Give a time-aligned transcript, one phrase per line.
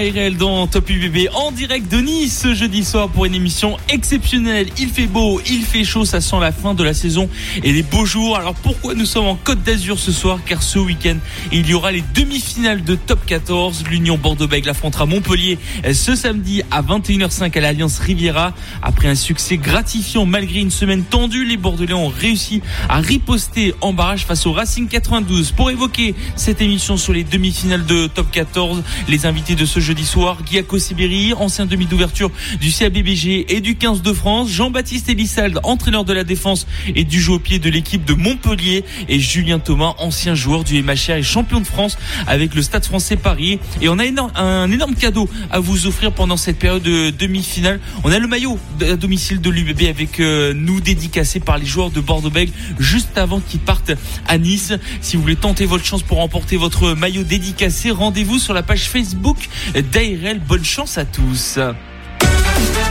[0.00, 4.68] ARL dans Top UBB en direct de Nice ce jeudi soir pour une émission exceptionnelle.
[4.78, 7.28] Il fait beau, il fait chaud, ça sent la fin de la saison
[7.62, 8.38] et les beaux jours.
[8.38, 10.38] Alors pourquoi nous sommes en Côte d'Azur ce soir?
[10.46, 11.16] Car ce week-end,
[11.52, 13.84] il y aura les demi-finales de Top 14.
[13.90, 15.58] L'Union Bordeaux-Bègles affrontera Montpellier
[15.92, 18.54] ce samedi à 21h05 à l'Alliance Riviera.
[18.82, 23.92] Après un succès gratifiant malgré une semaine tendue, les Bordelais ont réussi à riposter en
[23.92, 25.50] barrage face au Racing 92.
[25.52, 30.06] Pour évoquer cette émission sur les demi-finales de Top 14, les invités de ce jeudi
[30.06, 30.38] soir.
[30.44, 34.48] Guillaume Sibéry, ancien demi d'ouverture du CABBG et du 15 de France.
[34.48, 38.84] Jean-Baptiste Elissalde, entraîneur de la défense et du jeu au pied de l'équipe de Montpellier.
[39.08, 43.16] Et Julien Thomas, ancien joueur du MHR et champion de France avec le Stade français
[43.16, 43.58] Paris.
[43.80, 44.04] Et on a
[44.36, 47.80] un énorme cadeau à vous offrir pendant cette période de demi-finale.
[48.04, 51.90] On a le maillot à domicile de l'UBB avec euh, nous dédicacé par les joueurs
[51.90, 53.90] de Bordeaux-Bègles juste avant qu'ils partent
[54.28, 54.72] à Nice.
[55.00, 58.88] Si vous voulez tenter votre chance pour remporter votre maillot dédicacé, rendez-vous sur la page
[58.88, 59.48] Facebook
[59.82, 60.40] d'ARL.
[60.40, 61.58] Bonne chance à tous.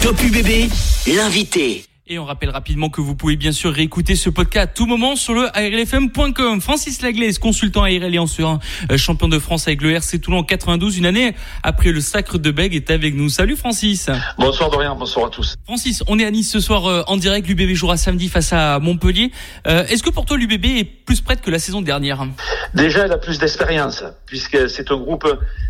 [0.02, 0.70] Top UBB,
[1.16, 1.89] l'invité.
[2.12, 5.16] Et on rappelle rapidement que vous pouvez bien sûr réécouter ce podcast à tout moment
[5.16, 6.60] sur le ARLFM.com.
[6.60, 8.58] Francis Laglaise, consultant ARL et ancien
[8.92, 12.40] euh, champion de France avec le RC Toulon en 92, une année après le sacre
[12.40, 13.30] de Bègue, est avec nous.
[13.30, 14.10] Salut Francis.
[14.40, 15.54] Bonsoir Dorian, bonsoir à tous.
[15.66, 17.48] Francis, on est à Nice ce soir euh, en direct.
[17.48, 19.32] L'UBB jouera samedi face à Montpellier.
[19.68, 22.26] Euh, est-ce que pour toi l'UBB est plus prête que la saison dernière?
[22.74, 25.28] Déjà, elle a plus d'expérience puisque c'est un groupe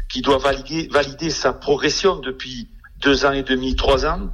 [0.08, 2.70] qui doit valider, valider sa progression depuis
[3.02, 4.30] deux ans et demi, trois ans.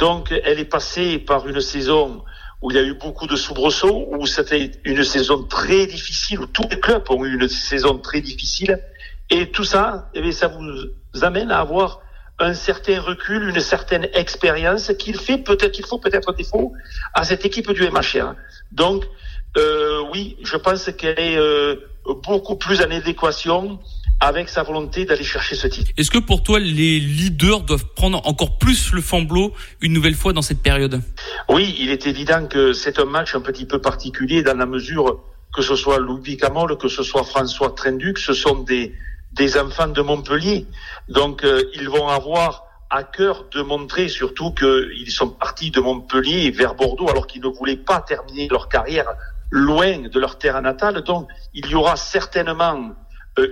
[0.00, 2.24] Donc, elle est passée par une saison
[2.62, 6.46] où il y a eu beaucoup de soubresauts, où c'était une saison très difficile, où
[6.46, 8.80] tous les clubs ont eu une saison très difficile.
[9.28, 12.00] Et tout ça, eh ça vous amène à avoir
[12.38, 16.72] un certain recul, une certaine expérience qu'il fait peut-être qu'il faut peut-être défaut
[17.12, 18.34] à cette équipe du MHR.
[18.72, 19.04] Donc,
[19.58, 21.76] euh, oui, je pense qu'elle est euh,
[22.22, 23.78] beaucoup plus en adéquation
[24.20, 25.90] avec sa volonté d'aller chercher ce titre.
[25.96, 30.32] Est-ce que pour toi, les leaders doivent prendre encore plus le flambeau une nouvelle fois
[30.32, 31.00] dans cette période?
[31.48, 35.20] Oui, il est évident que c'est un match un petit peu particulier dans la mesure
[35.54, 38.94] que ce soit Louis Camol, que ce soit François Trenduc, ce sont des,
[39.32, 40.66] des enfants de Montpellier.
[41.08, 46.50] Donc, euh, ils vont avoir à cœur de montrer surtout qu'ils sont partis de Montpellier
[46.50, 49.06] vers Bordeaux alors qu'ils ne voulaient pas terminer leur carrière
[49.50, 51.02] loin de leur terre natale.
[51.02, 52.92] Donc, il y aura certainement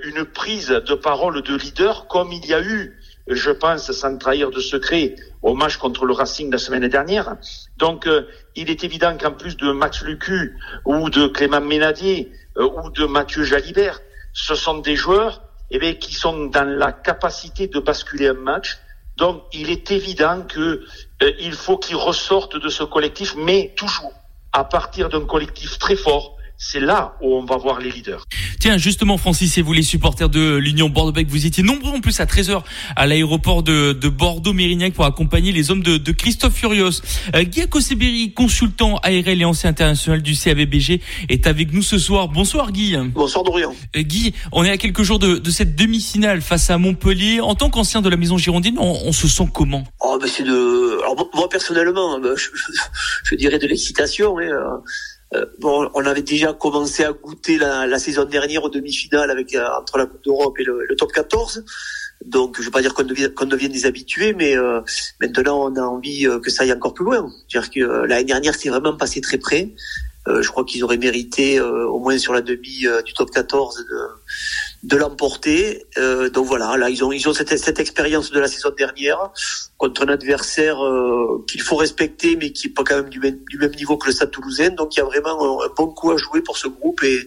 [0.04, 4.50] une prise de parole de leader comme il y a eu, je pense, sans trahir
[4.50, 7.36] de secret, au match contre le Racing la semaine dernière.
[7.76, 8.22] Donc, euh,
[8.56, 13.04] il est évident qu'en plus de Max Lucu ou de Clément Ménadier euh, ou de
[13.04, 14.00] Mathieu Jalibert,
[14.32, 18.78] ce sont des joueurs eh bien, qui sont dans la capacité de basculer un match.
[19.16, 20.84] Donc, il est évident que
[21.40, 24.12] il faut qu'ils ressortent de ce collectif, mais toujours
[24.52, 28.24] à partir d'un collectif très fort c'est là où on va voir les leaders.
[28.58, 32.18] Tiens, justement, Francis, et vous les supporters de l'Union Bordeaux-Bègles, vous étiez nombreux en plus
[32.18, 32.62] à 13h
[32.96, 37.00] à l'aéroport de, Bordeaux-Mérignac pour accompagner les hommes de, Christophe Furios.
[37.36, 42.26] Euh, Guy Akoseberi, consultant ARL et ancien international du CAVBG, est avec nous ce soir.
[42.28, 42.96] Bonsoir Guy.
[43.14, 43.74] Bonsoir Dorian.
[43.96, 47.40] Euh, Guy, on est à quelques jours de, cette demi-finale face à Montpellier.
[47.40, 49.84] En tant qu'ancien de la maison girondine, on, se sent comment?
[50.00, 51.00] Oh, ben c'est de...
[51.02, 54.38] Alors, moi personnellement, ben, je, dirais de l'excitation.
[54.40, 54.82] Hein.
[55.34, 59.54] Euh, bon, on avait déjà commencé à goûter la, la saison dernière aux demi-finales avec
[59.54, 61.64] euh, entre la Coupe d'Europe et le, le, top 14.
[62.24, 64.80] Donc, je ne vais pas dire qu'on devienne, qu'on devienne des habitués, mais euh,
[65.20, 67.30] maintenant, on a envie que ça aille encore plus loin.
[67.46, 69.74] C'est-à-dire que l'année dernière, c'est vraiment passé très près.
[70.26, 73.98] je crois qu'ils auraient mérité, au moins sur la demi du top 14, de,
[74.82, 75.84] de l'emporter.
[75.98, 79.18] Euh, donc voilà, là ils ont ils ont cette, cette expérience de la saison dernière
[79.76, 83.38] contre un adversaire euh, qu'il faut respecter, mais qui est pas quand même du même,
[83.48, 84.70] du même niveau que le Stade Toulousain.
[84.70, 87.26] Donc il y a vraiment un, bon coup à jouer pour ce groupe et,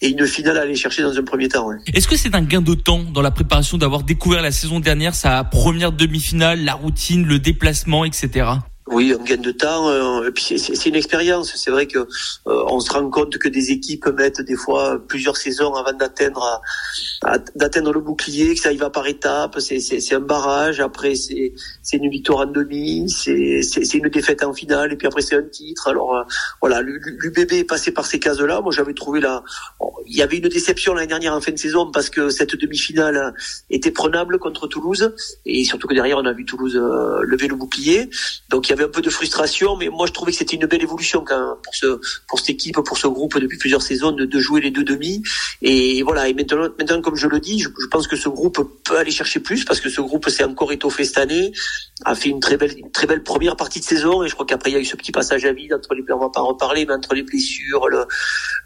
[0.00, 1.68] et une finale à aller chercher dans un premier temps.
[1.92, 5.14] Est-ce que c'est un gain de temps dans la préparation d'avoir découvert la saison dernière
[5.14, 8.46] sa première demi-finale, la routine, le déplacement, etc.
[8.90, 9.88] Oui, un gain de temps.
[9.90, 11.52] Euh, c'est une expérience.
[11.56, 12.06] C'est vrai que euh,
[12.46, 16.62] on se rend compte que des équipes mettent des fois plusieurs saisons avant d'atteindre
[17.54, 19.58] d'atteindre le bouclier, que ça y va par étapes.
[19.60, 20.80] C'est un barrage.
[20.80, 21.52] Après, c'est
[21.92, 23.10] une victoire en demi.
[23.10, 24.92] C'est une défaite en finale.
[24.92, 25.88] Et puis après, c'est un titre.
[25.88, 26.22] Alors euh,
[26.60, 28.62] voilà, l'UBB est passé par ces cases-là.
[28.62, 29.42] Moi, j'avais trouvé là,
[30.06, 33.34] il y avait une déception l'année dernière en fin de saison parce que cette demi-finale
[33.68, 35.14] était prenable contre Toulouse
[35.44, 38.08] et surtout que derrière on a vu Toulouse euh, lever le bouclier.
[38.48, 40.82] Donc il y un peu de frustration, mais moi je trouvais que c'était une belle
[40.82, 44.60] évolution quand, pour ce pour cette équipe, pour ce groupe depuis plusieurs saisons de, jouer
[44.60, 45.22] les deux demi.
[45.62, 46.28] Et voilà.
[46.28, 49.64] Et maintenant, comme je le dis, je, pense que ce groupe peut aller chercher plus
[49.64, 51.52] parce que ce groupe s'est encore étoffé cette année,
[52.04, 54.76] a fait une très belle première partie de saison et je crois qu'après il y
[54.76, 57.14] a eu ce petit passage à vide entre les on va pas reparler, mais entre
[57.14, 58.06] les blessures, le,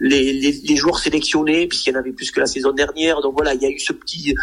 [0.01, 3.21] les, les, les joueurs sélectionnés, puisqu'il y en avait plus que la saison dernière.
[3.21, 4.35] Donc voilà, il y a eu ce petit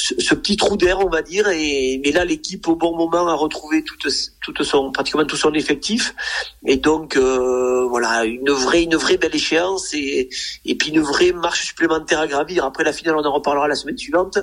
[0.00, 1.48] ce, petit trou d'air, on va dire.
[1.48, 4.06] Et mais là, l'équipe au bon moment a retrouvé toute,
[4.42, 6.14] toute son pratiquement tout son effectif.
[6.66, 10.28] Et donc euh, voilà, une vraie une vraie belle échéance et
[10.66, 12.66] et puis une vraie marche supplémentaire à gravir.
[12.66, 14.38] Après la finale, on en reparlera la semaine suivante.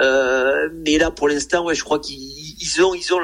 [0.00, 3.20] Euh, mais là, pour l'instant, ouais, je crois qu'ils ont ils ont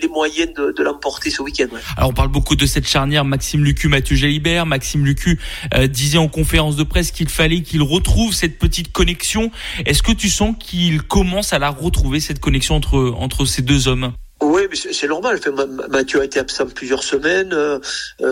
[0.00, 1.68] les moyens de, l'emporter ce week-end.
[1.96, 4.66] Alors on parle beaucoup de cette charnière Maxime Lucu, Mathieu Jalibert.
[4.66, 5.40] Maxime Lucu
[5.74, 9.50] euh, disait en conférence de presse qu'il fallait qu'il retrouve cette petite connexion.
[9.86, 13.88] Est-ce que tu sens qu'il commence à la retrouver cette connexion entre entre ces deux
[13.88, 14.12] hommes?
[14.42, 15.40] Oui, mais c'est normal.
[15.88, 17.52] Mathieu a été absent plusieurs semaines.
[17.52, 17.78] Euh,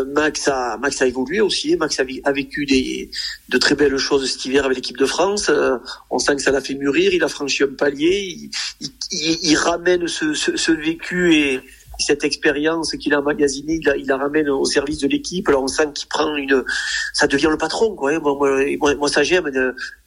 [0.07, 1.77] Max a Max a évolué aussi.
[1.77, 3.11] Max a, a, vécu des
[3.49, 5.49] de très belles choses cet hiver avec l'équipe de France.
[5.49, 5.77] Euh,
[6.11, 7.15] on sent que ça l'a fait mûrir.
[7.15, 8.51] Il a franchi un palier.
[8.81, 11.61] Il, il, il ramène ce, ce, ce vécu et
[12.01, 15.49] cette expérience qu'il a emmagasinée, il la, ramène au service de l'équipe.
[15.49, 16.65] Alors on sent qu'il prend une,
[17.13, 18.19] ça devient le patron, quoi.
[18.19, 18.37] Moi,
[18.81, 19.51] moi, moi ça j'aime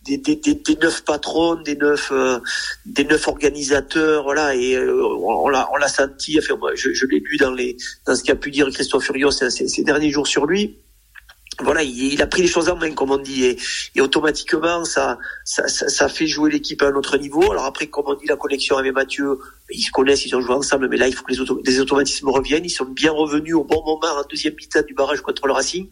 [0.03, 2.39] des, neuf patrons, des neuf, euh,
[2.85, 4.55] des neuf organisateurs, voilà.
[4.55, 6.37] Et euh, on l'a, on l'a senti.
[6.39, 9.83] Enfin, moi, je, l'ai lu dans les, dans ce qu'a pu dire Christophe Furios ces
[9.83, 10.77] derniers jours sur lui
[11.61, 13.57] voilà, il, a pris les choses en main, comme on dit, et,
[13.95, 17.51] et automatiquement, ça, ça, ça, ça, fait jouer l'équipe à un autre niveau.
[17.51, 19.37] Alors après, comme on dit, la connexion avec Mathieu,
[19.69, 21.79] ils se connaissent, ils ont joué ensemble, mais là, il faut que les, auto les
[21.79, 22.65] automatismes reviennent.
[22.65, 25.89] Ils sont bien revenus au bon moment en deuxième mi-temps du barrage contre le Racing.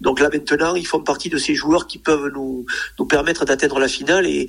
[0.00, 2.66] Donc là, maintenant, ils font partie de ces joueurs qui peuvent nous,
[2.98, 4.26] nous permettre d'atteindre la finale.
[4.26, 4.48] Et,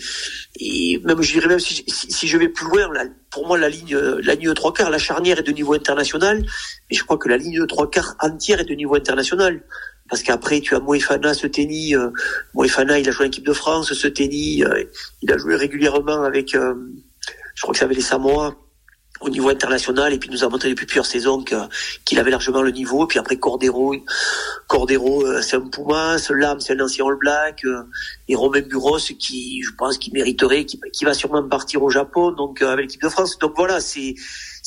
[0.60, 3.58] et même, je dirais même, si, si, si je vais plus loin, là, pour moi,
[3.58, 6.46] la ligne, la ligne de trois quarts, la charnière est de niveau international,
[6.90, 9.62] mais je crois que la ligne de trois quarts entière est de niveau international
[10.10, 12.12] parce qu'après tu as Moefana, ce tennis, euh,
[12.54, 14.84] Moefana il a joué en équipe de France, ce tennis, euh,
[15.22, 16.74] il a joué régulièrement avec, euh,
[17.56, 18.56] je crois que ça avait les Samoa
[19.22, 21.44] au niveau international et puis nous a montré depuis plusieurs saisons
[22.06, 23.06] qu'il avait largement le niveau.
[23.06, 23.96] Et puis après Cordero,
[24.68, 27.84] Cordero euh, c'est un Puma, ce Lam c'est un ancien All Black euh,
[28.28, 32.32] et Romain Buros qui je pense qui mériterait, qui, qui, va sûrement partir au Japon
[32.32, 33.38] donc avec l'équipe de France.
[33.40, 34.16] Donc voilà c'est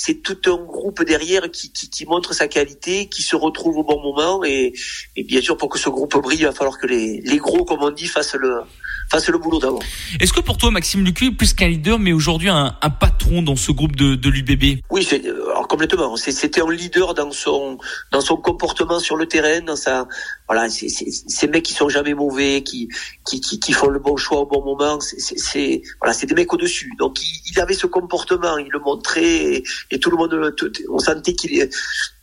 [0.02, 4.00] c'est tout un groupe derrière qui, qui, montre sa qualité, qui se retrouve au bon
[4.00, 4.42] moment.
[4.44, 4.72] Et,
[5.14, 7.66] et, bien sûr, pour que ce groupe brille, il va falloir que les, les gros,
[7.66, 8.62] comme on dit, fassent le,
[9.10, 9.82] fassent le boulot d'abord.
[10.20, 13.42] Est-ce que pour toi, Maxime Lucu est plus qu'un leader, mais aujourd'hui un, un, patron
[13.42, 15.06] dans ce groupe de, de l'UBB Oui,
[15.50, 16.16] alors complètement.
[16.16, 17.78] C'était un leader dans son,
[18.12, 20.06] dans son comportement sur le terrain, dans sa,
[20.48, 22.88] voilà, c'est ces mecs qui sont jamais mauvais, qui,
[23.26, 24.98] qui, qui, qui, font le bon choix au bon moment.
[25.00, 26.92] C'est voilà, c'est des mecs au-dessus.
[26.98, 30.72] Donc il, il, avait ce comportement, il le montrait et, et tout le monde, tout,
[30.88, 31.68] on sentait qu'il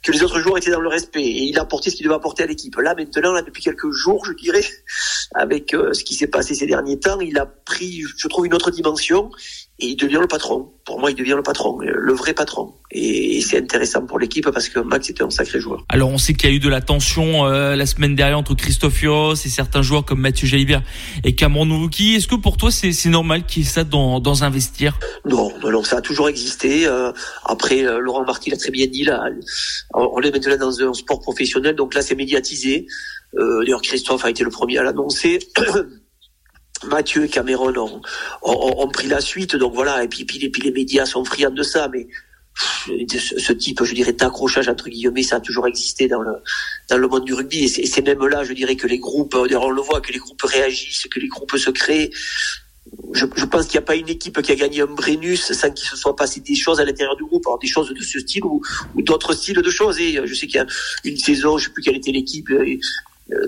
[0.04, 2.16] que les autres joueurs étaient dans le respect et il a apporté ce qu'il devait
[2.16, 2.76] apporter à l'équipe.
[2.78, 4.64] Là maintenant, là depuis quelques jours, je dirais,
[5.36, 8.54] avec euh, ce qui s'est passé ces derniers temps, il a pris, je trouve, une
[8.54, 9.32] autre dimension
[9.79, 10.71] et il devient le patron.
[10.85, 12.74] Pour moi, il devient le patron, le vrai patron.
[12.91, 15.85] Et c'est intéressant pour l'équipe parce que Max était un sacré joueur.
[15.89, 18.56] Alors, on sait qu'il y a eu de la tension euh, la semaine dernière entre
[18.56, 20.81] Christophe et certains joueurs comme Mathieu Jalibert
[21.24, 22.15] et Cameron Nouvouki.
[22.15, 25.51] Est-ce que pour toi, c'est normal qu'il y ait ça dans, dans un vestiaire Non,
[25.63, 26.88] non, ça a toujours existé.
[26.88, 27.12] Euh,
[27.45, 29.03] après, euh, Laurent Marty l'a très bien dit.
[29.03, 29.25] Là,
[29.94, 32.88] on est maintenant dans un sport professionnel, donc là, c'est médiatisé.
[33.38, 35.39] Euh, D'ailleurs, Christophe a été le premier à l'annoncer.
[36.85, 38.01] Mathieu et Cameron
[38.41, 41.89] ont, pris la suite, donc voilà, et puis, puis, les médias sont friands de ça,
[41.91, 42.07] mais
[42.88, 47.34] ce, type, je dirais, d'accrochage entre guillemets, ça a toujours existé dans le monde du
[47.34, 50.19] rugby, et c'est même là, je dirais, que les groupes, on le voit, que les
[50.19, 52.12] groupes réagissent, que les groupes se créent.
[53.13, 55.86] Je, pense qu'il n'y a pas une équipe qui a gagné un Brennus sans qu'il
[55.88, 58.46] se soit passé des choses à l'intérieur du groupe, alors des choses de ce style
[58.46, 58.62] ou,
[58.96, 60.00] d'autres styles de choses.
[60.00, 60.67] Et je sais qu'il y a
[61.03, 62.50] une saison, je sais plus quelle était l'équipe,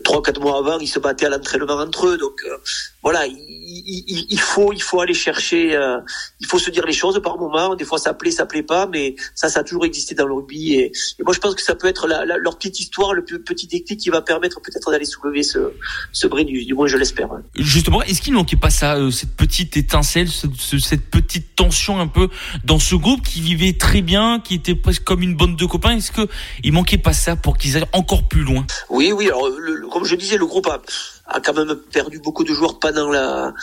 [0.04, 2.18] trois quatre mois avant, ils se battaient à l'entraînement entre eux.
[2.18, 2.58] Donc euh,
[3.02, 6.00] voilà, il, il, il, faut il faut aller chercher, euh,
[6.40, 7.76] il faut se dire les choses par moment.
[7.76, 10.34] Des fois ça plaît, ça plaît pas, mais ça ça a toujours existé dans le
[10.34, 10.74] rugby.
[10.74, 10.86] Et,
[11.20, 13.68] et moi je pense que ça peut être la, la, leur petite histoire, le petit
[13.68, 15.72] déclic qui va permettre peut-être d'aller soulever ce
[16.12, 16.66] ce Brennus.
[16.66, 17.30] Du moins je l'espère.
[17.56, 22.08] Justement, est-ce qu'il manquait pas ça, euh, cette petite étincelle, ce, cette petite tension un
[22.08, 22.30] peu
[22.66, 25.96] dans ce groupe qui vivait très bien, qui était presque comme une bande de copains?
[25.96, 26.28] Est-ce que
[26.64, 28.66] il manquait pas ça pour qu'ils aillent encore plus loin?
[28.90, 29.28] Oui, oui.
[29.28, 30.82] Alors le, comme je disais, le groupe a,
[31.30, 33.54] a quand même perdu beaucoup de joueurs pendant la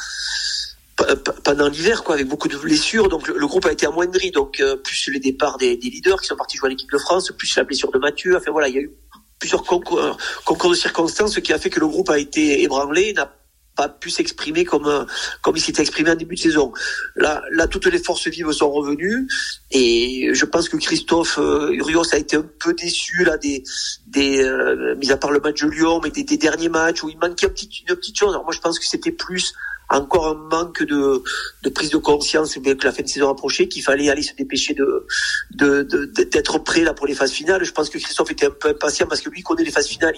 [1.44, 3.08] pendant l'hiver, quoi, avec beaucoup de blessures.
[3.08, 4.30] Donc le, groupe a été amoindri.
[4.30, 7.32] Donc euh, plus les départs des, leaders qui sont partis jouer à l'équipe de France,
[7.36, 8.36] plus la blessure de Mathieu.
[8.36, 8.90] Enfin voilà, il y a eu
[9.38, 13.30] plusieurs concours, concours de circonstances qui a fait que le groupe a été ébranlé, n'a
[13.76, 15.06] pas pu s'exprimer comme
[15.42, 16.72] comme il s'était exprimé en début de saison.
[17.14, 19.28] Là, là, toutes les forces vives sont revenues
[19.72, 23.64] et je pense que Christophe euh, Urios a été un peu déçu là des
[24.06, 27.08] des euh, mis à part le match de Lyon, mais des, des derniers matchs où
[27.08, 28.30] il manquait une petite, une petite chose.
[28.30, 29.54] Alors moi, je pense que c'était plus
[29.88, 31.22] encore un manque de,
[31.70, 35.06] prise de conscience avec la fin de saison approchée qu'il fallait aller se dépêcher de
[35.52, 37.64] d'être prêt là pour les phases finales.
[37.64, 40.14] Je pense que Christophe était un peu impatient parce que lui connaît les phases finales,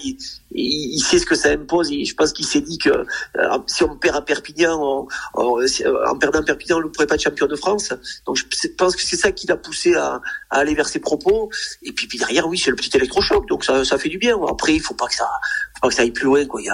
[0.51, 1.89] il, sait ce que ça impose.
[1.91, 5.59] Je pense qu'il s'est dit que euh, si on perd à Perpignan, on,
[6.07, 7.93] en perdant Perpignan, on ne pourrait pas être champion de France.
[8.25, 11.49] Donc je pense que c'est ça qui l'a poussé à, aller vers ses propos.
[11.83, 14.37] Et puis, derrière, oui, c'est le petit électrochoc, donc ça, fait du bien.
[14.49, 16.41] Après, il faut faut pas que ça aille plus loin.
[16.41, 16.65] Il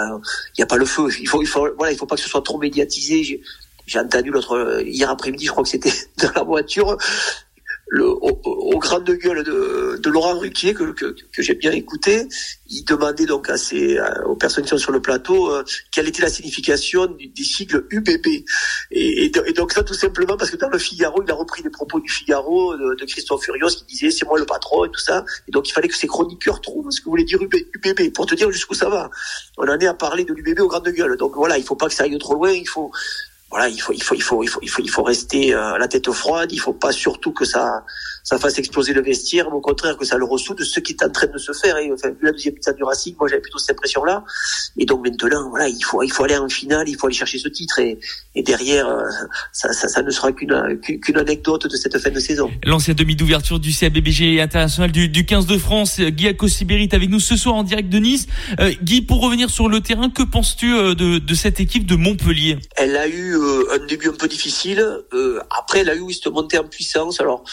[0.57, 1.09] y a, pas le feu.
[1.19, 2.57] Il faut, il faut, faut pas que ce soit trop
[3.87, 6.97] J'ai entendu l'autre hier après-midi, je crois que c'était dans la voiture,
[7.87, 12.27] le, au, au grande gueule de, de Laurent Ruquier que, que, que j'ai bien écouté,
[12.67, 16.23] il demandait donc à ces, aux personnes qui sont sur le plateau euh, quelle était
[16.23, 18.43] la signification du, des sigles UBB.
[18.91, 21.69] Et, et, donc ça tout simplement parce que dans le Figaro, il a repris les
[21.69, 24.99] propos du Figaro de, de Christophe Furios qui disait c'est moi le patron et tout
[24.99, 25.23] ça.
[25.47, 28.33] Et donc il fallait que ces chroniqueurs trouvent ce que voulait dire UBB pour te
[28.33, 29.09] dire jusqu'où ça va.
[29.57, 31.17] On en est à parler de l'UBB aux grandes gueules.
[31.17, 32.51] Donc voilà, il faut pas que ça aille trop loin.
[32.51, 32.91] Il faut
[33.49, 35.77] voilà, il faut, il faut, il faut, il faut, il faut, il faut rester euh,
[35.77, 36.51] la tête froide.
[36.51, 37.83] Il faut pas surtout que ça,
[38.25, 41.03] ça fasse exploser le vestiaire, mais au contraire que ça le ressoude, ce qui est
[41.03, 41.77] en train de se faire.
[41.77, 44.23] Et enfin, vu la deuxième mi du Racing, moi j'avais plutôt cette impression-là.
[44.77, 47.37] Et donc maintenant, voilà, il faut, il faut aller en finale, il faut aller chercher
[47.37, 47.77] ce titre.
[47.77, 47.99] Et,
[48.33, 49.03] et derrière, euh,
[49.53, 52.49] ça, ça, ça, ne sera qu'une qu'une anecdote de cette fin de saison.
[52.63, 57.11] L'ancien demi d'ouverture du CABBG international du, du 15 de France, Guy Akosibéry est avec
[57.11, 58.25] nous ce soir en direct de Nice.
[58.59, 61.95] Euh, Guy, pour revenir sur le terrain, que penses-tu euh, de, de cette équipe de
[61.95, 62.57] Montpellier?
[62.75, 64.83] Elle a eu euh, un début un peu difficile.
[65.55, 67.21] après, elle a eu cette montée en puissance.
[67.21, 67.43] Alors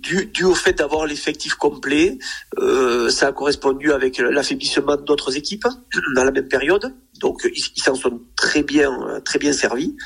[0.00, 2.18] dû, au fait d'avoir l'effectif complet,
[2.58, 5.66] euh, ça a correspondu avec l'affaiblissement d'autres équipes
[6.14, 6.94] dans la même période.
[7.20, 9.96] Donc ils s'en sont très bien, très bien servis,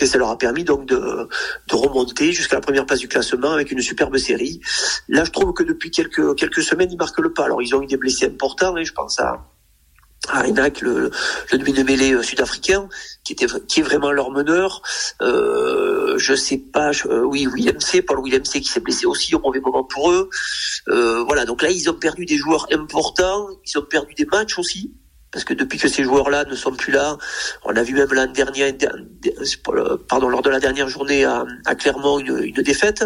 [0.00, 3.50] et ça leur a permis donc de, de remonter jusqu'à la première place du classement
[3.50, 4.60] avec une superbe série.
[5.08, 7.46] Là, je trouve que depuis quelques quelques semaines, ils marquent le pas.
[7.46, 9.44] Alors ils ont eu des blessés importants, et je pense à
[10.28, 11.10] Arenac, le,
[11.50, 12.88] le demi-mêlée euh, sud-africain,
[13.24, 14.82] qui était qui est vraiment leur meneur.
[15.20, 19.06] Euh, je sais pas, je, euh, oui, William C, Paul William C qui s'est blessé
[19.06, 20.30] aussi au mauvais moment pour eux.
[20.88, 24.58] Euh, voilà, donc là ils ont perdu des joueurs importants, ils ont perdu des matchs
[24.58, 24.92] aussi.
[25.32, 27.16] Parce que depuis que ces joueurs-là ne sont plus là,
[27.64, 28.76] on a vu même l'an dernier,
[30.06, 33.02] pardon, lors de la dernière journée à, à Clermont une, une, défaite,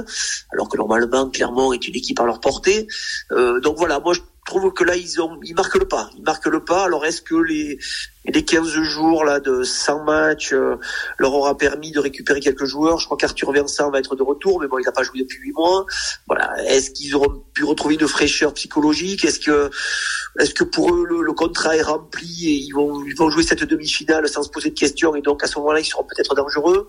[0.52, 2.88] alors que normalement Clermont est une équipe à leur portée.
[3.30, 4.12] Euh, donc voilà, moi
[4.46, 6.08] trouve que là ils ont ils marquent le pas.
[6.16, 6.84] Ils marquent le pas.
[6.84, 7.78] Alors est-ce que les
[8.28, 10.76] les 15 jours là de 100 matchs euh,
[11.18, 12.98] leur aura permis de récupérer quelques joueurs.
[12.98, 15.38] Je crois qu'Arthur Vincent va être de retour mais bon il n'a pas joué depuis
[15.38, 15.86] 8 mois.
[16.26, 16.52] Voilà.
[16.66, 19.24] Est-ce qu'ils auront pu retrouver une fraîcheur psychologique?
[19.24, 19.70] Est-ce que
[20.38, 24.42] est-ce que pour eux le, contrat est rempli et ils vont jouer cette demi-finale sans
[24.42, 26.88] se poser de questions et donc à ce moment-là ils seront peut-être dangereux?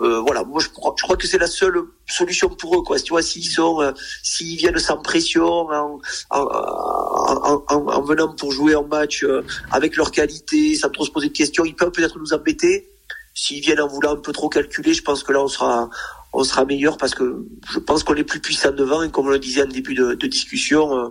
[0.00, 0.44] Euh, voilà.
[0.44, 2.98] Moi je crois, que c'est la seule solution pour eux quoi.
[2.98, 6.00] Tu vois s'ils sont euh, s'ils viennent sans pression en,
[6.30, 11.10] en, en, en, venant pour jouer un match euh, avec leur qualité, sans trop se
[11.10, 11.64] poser de questions.
[11.64, 12.88] Ils peuvent peut-être nous embêter.
[13.36, 15.90] S'ils viennent en voulant un peu trop calculer, je pense que là on sera
[16.34, 19.30] on sera meilleur parce que je pense qu'on est plus puissant devant et comme on
[19.30, 21.08] le disait en début de, de discussion, euh,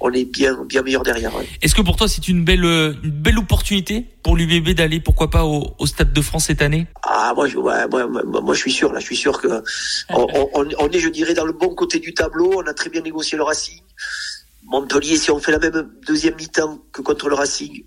[0.00, 1.32] on est bien bien meilleur derrière.
[1.62, 5.44] Est-ce que pour toi c'est une belle une belle opportunité pour l'UBB d'aller pourquoi pas
[5.44, 6.86] au, au, Stade de France cette année?
[7.02, 9.62] Ah moi je, ouais, moi, moi, moi, je suis sûr là, je suis sûr que
[10.10, 12.52] on, on, on, est je dirais dans le bon côté du tableau.
[12.56, 13.80] On a très bien négocié le Racing.
[14.64, 17.84] Montpellier, si on fait la même deuxième mi-temps que contre le Racing,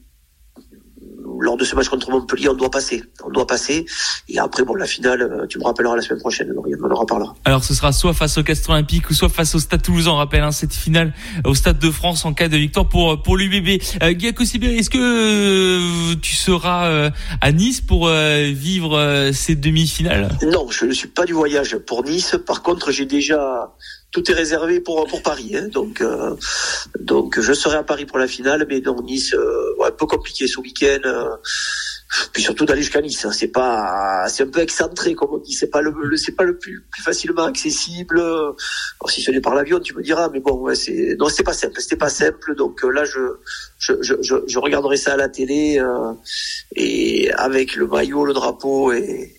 [1.40, 3.04] lors de ce match contre Montpellier, on doit passer.
[3.24, 3.86] On doit passer.
[4.28, 7.36] Et après, bon, la finale, euh, tu me rappelleras la semaine prochaine, on en reparlera.
[7.46, 10.12] Alors, ce sera soit face au Castres Olympique ou soit face au Stade Toulousain.
[10.12, 11.14] On rappelle hein, cette finale
[11.46, 13.82] au Stade de France en cas de victoire pour pour l'UBB.
[14.04, 17.10] Euh, Guy est-ce que euh, tu seras euh,
[17.42, 20.30] à Nice pour vivre ces demi-finales?
[20.44, 22.36] Non, je ne suis pas du voyage pour Nice.
[22.46, 23.76] Par contre, j'ai déjà
[24.12, 25.56] tout est réservé pour pour Paris.
[25.56, 25.68] Hein.
[25.68, 26.36] Donc euh,
[27.00, 30.06] donc je serai à Paris pour la finale, mais dans Nice, euh, ouais, un peu
[30.06, 31.00] compliqué ce week-end.
[31.06, 31.36] Euh,
[32.34, 33.32] puis surtout d'aller jusqu'à Nice, hein.
[33.32, 35.54] c'est pas, c'est un peu excentré comme on dit.
[35.54, 38.20] C'est pas le, c'est pas le plus, plus facilement accessible.
[38.20, 38.56] Alors,
[39.10, 41.54] si ce n'est par l'avion, tu me diras, mais bon, ouais, c'est, non, c'est pas
[41.54, 42.56] simple, c'était pas simple.
[42.56, 43.20] Donc là, je,
[43.78, 44.16] je, je,
[44.48, 45.80] je, regarderai ça à la télé
[46.76, 49.39] et avec le maillot, le drapeau et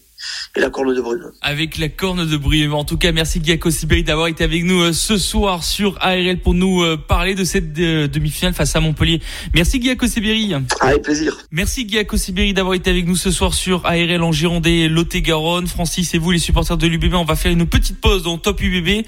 [0.57, 1.31] et la corne de brune.
[1.43, 2.73] Avec la corne de brune.
[2.73, 6.41] En tout cas, merci Giaco Sibéry d'avoir été avec nous euh, ce soir sur ARL
[6.41, 9.21] pour nous euh, parler de cette euh, demi-finale face à Montpellier.
[9.55, 10.55] Merci Giaco Sibéry.
[10.81, 11.37] Avec plaisir.
[11.50, 15.67] Merci Giaco Sibéry d'avoir été avec nous ce soir sur ARL en Girondais, Lot-et-Garonne.
[15.67, 18.61] Francis et vous les supporters de l'UBB, on va faire une petite pause dans Top
[18.61, 19.07] UBB.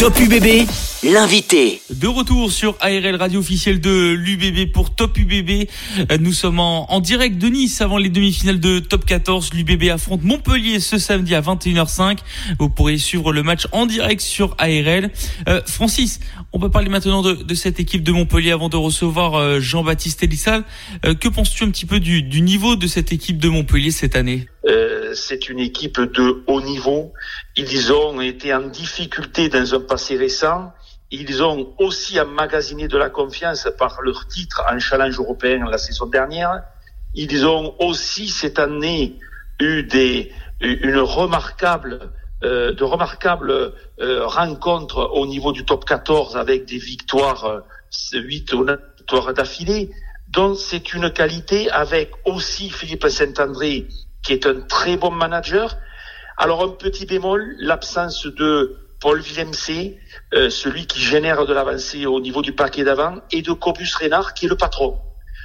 [0.00, 0.66] Top UBB,
[1.12, 1.82] l'invité.
[1.90, 5.68] De retour sur ARL Radio officielle de l'UBB pour Top UBB.
[6.10, 9.52] Euh, nous sommes en, direct de Nice avant les demi-finales de Top 14.
[9.52, 12.20] L'UBB affronte Montpellier ce samedi à 21h05.
[12.58, 15.10] Vous pourrez suivre le match en direct sur ARL.
[15.48, 16.20] Euh, Francis,
[16.54, 20.64] on peut parler maintenant de, cette équipe de Montpellier avant de recevoir euh, Jean-Baptiste Elissal.
[21.02, 24.46] que penses-tu un petit peu du, du niveau de cette équipe de Montpellier cette année?
[25.12, 27.12] C'est une équipe de haut niveau.
[27.60, 30.72] Ils ont été en difficulté dans un passé récent.
[31.10, 36.06] Ils ont aussi emmagasiné de la confiance par leur titre en challenge européen la saison
[36.06, 36.62] dernière.
[37.14, 39.18] Ils ont aussi cette année
[39.60, 42.12] eu des, une remarquable,
[42.44, 47.62] euh, de remarquables euh, rencontres au niveau du top 14 avec des victoires,
[48.10, 49.90] 8 euh, victoires d'affilée.
[50.28, 53.86] Donc c'est une qualité avec aussi Philippe Saint-André
[54.22, 55.76] qui est un très bon manager.
[56.42, 59.52] Alors un petit bémol, l'absence de Paul Villemc,
[60.32, 64.32] euh, celui qui génère de l'avancée au niveau du paquet d'avant, et de Cobus Reynard,
[64.32, 64.98] qui est le patron.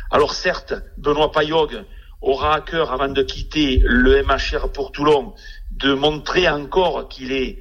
[0.09, 1.83] Alors certes, Benoît Payog
[2.21, 5.33] aura à cœur, avant de quitter le MHR pour Toulon,
[5.71, 7.59] de montrer encore qu'il est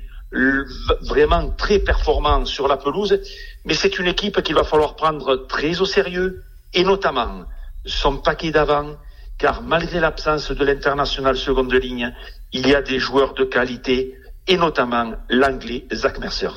[1.01, 3.21] vraiment très performant sur la pelouse,
[3.65, 7.47] mais c'est une équipe qu'il va falloir prendre très au sérieux, et notamment
[7.85, 8.95] son paquet d'avant,
[9.39, 12.15] car malgré l'absence de l'international seconde ligne,
[12.55, 14.15] il y a des joueurs de qualité,
[14.47, 16.51] et notamment l'anglais Zach Mercer.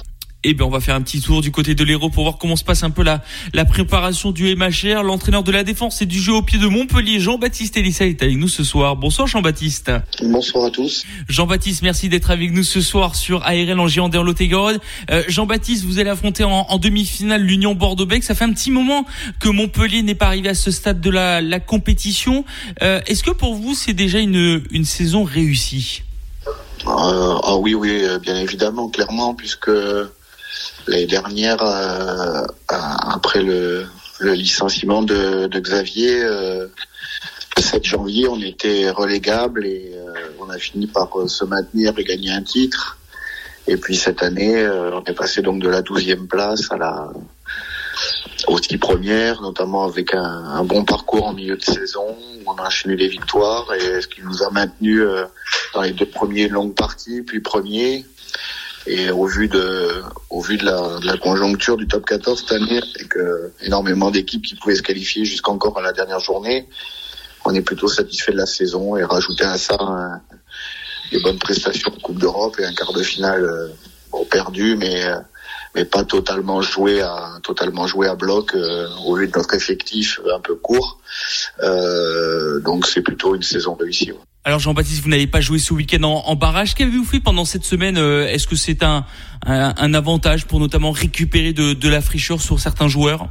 [0.43, 2.55] Eh bien, on va faire un petit tour du côté de l'Hérault pour voir comment
[2.55, 5.01] se passe un peu la, la préparation du MHR.
[5.01, 8.37] L'entraîneur de la défense et du jeu au pied de Montpellier, Jean-Baptiste Elissa, est avec
[8.37, 8.95] nous ce soir.
[8.95, 9.91] Bonsoir Jean-Baptiste.
[10.21, 11.05] Bonsoir à tous.
[11.27, 14.35] Jean-Baptiste, merci d'être avec nous ce soir sur ARL en géant lot
[15.09, 18.23] euh, Jean-Baptiste, vous allez affronter en, demi-finale l'Union Bordeaux-Bec.
[18.23, 19.05] Ça fait un petit moment
[19.39, 22.45] que Montpellier n'est pas arrivé à ce stade de la, la compétition.
[22.83, 26.03] Euh, est-ce que pour vous, c'est déjà une, une saison réussie?
[26.85, 29.71] Euh, Ah oui, oui, bien évidemment, clairement, puisque
[30.87, 33.85] L'année dernière, euh, après le,
[34.21, 36.67] licenciement de, Xavier, euh,
[37.57, 42.03] le 7 janvier, on était relégable et euh, on a fini par se maintenir et
[42.05, 42.97] gagner un titre.
[43.67, 47.09] Et puis cette année, on est passé donc de la 12e place à la
[48.47, 52.67] aux six premières, notamment avec un, bon parcours en milieu de saison, où on a
[52.67, 55.01] enchaîné les victoires et ce qui nous a maintenu
[55.73, 58.05] dans les deux premiers longues parties, puis premier.
[58.87, 62.53] Et au vu de, au vu de la, de la conjoncture du top 14 cette
[62.53, 66.69] année, avec euh, énormément d'équipes qui pouvaient se qualifier jusqu'encore à la dernière journée,
[67.43, 69.77] on est plutôt satisfait de la saison et rajouter à ça
[71.11, 75.17] des bonnes prestations en Coupe d'Europe et un quart de finale euh, perdu, mais euh,
[75.75, 78.55] mais pas totalement joué à totalement joué à bloc
[79.05, 80.99] au vu de notre effectif un peu court.
[81.61, 84.13] donc c'est plutôt une saison réussie.
[84.47, 86.73] Alors Jean-Baptiste, vous n'avez pas joué ce week-end en, barrage.
[86.73, 89.03] Qu'avez-vous fait pendant cette semaine euh, Est-ce que c'est un,
[89.45, 93.27] un, avantage pour notamment récupérer de, la fraîcheur sur certains joueurs?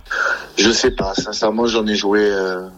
[0.59, 1.15] Je sais pas.
[1.15, 2.21] Sincèrement, j'en ai joué.
[2.21, 2.69] Euh,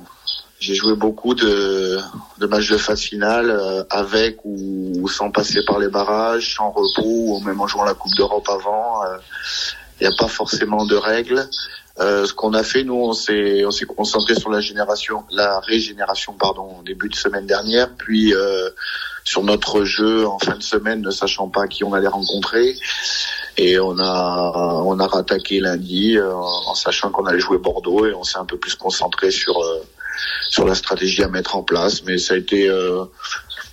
[0.61, 1.98] j'ai joué beaucoup de,
[2.38, 7.03] de matchs de phase finale euh, avec ou, sans passer par les barrages, sans repos
[7.38, 9.01] ou même en jouant la Coupe d'Europe avant.
[10.01, 11.44] Il n'y a pas forcément de règles.
[12.01, 15.59] Euh, ce qu'on a fait, nous, on s'est on s'est concentré sur la génération, la
[15.61, 18.71] régénération, pardon, au début de semaine dernière, puis euh,
[19.25, 22.77] sur notre jeu en fin de semaine, ne sachant pas qui on allait rencontrer,
[23.57, 28.15] et on a on a rattaqué lundi euh, en sachant qu'on allait jouer Bordeaux et
[28.15, 29.83] on s'est un peu plus concentré sur euh,
[30.51, 32.69] sur la stratégie à mettre en place, mais ça a été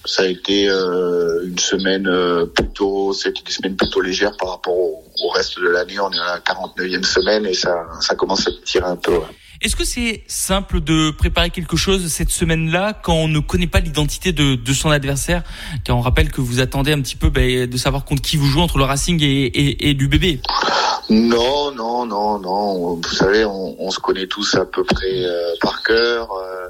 [0.05, 4.73] ça a été euh, une semaine euh, plutôt, c'était des semaines plutôt légères par rapport
[4.73, 5.99] au, reste de l'année.
[5.99, 9.19] On est à la 49e semaine et ça, ça commence à tirer un peu.
[9.61, 13.79] Est-ce que c'est simple de préparer quelque chose cette semaine-là quand on ne connaît pas
[13.79, 15.43] l'identité de, de, son adversaire?
[15.83, 18.45] Car on rappelle que vous attendez un petit peu ben, de savoir contre qui vous
[18.45, 20.41] jouez entre le Racing et, et, et l'UBB.
[21.09, 22.95] Non, non, non, non.
[22.95, 26.29] Vous savez, on, on se connaît tous à peu près euh, par cœur.
[26.31, 26.67] Euh,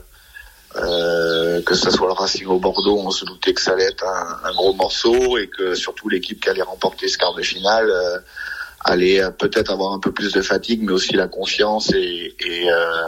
[0.76, 4.54] que ce soit le Racing au Bordeaux, on se doutait que ça allait être un,
[4.54, 8.18] gros morceau et que surtout l'équipe qui allait remporter ce quart de finale euh,
[8.82, 13.08] allait peut-être avoir un peu plus de fatigue, mais aussi la confiance et, et, euh,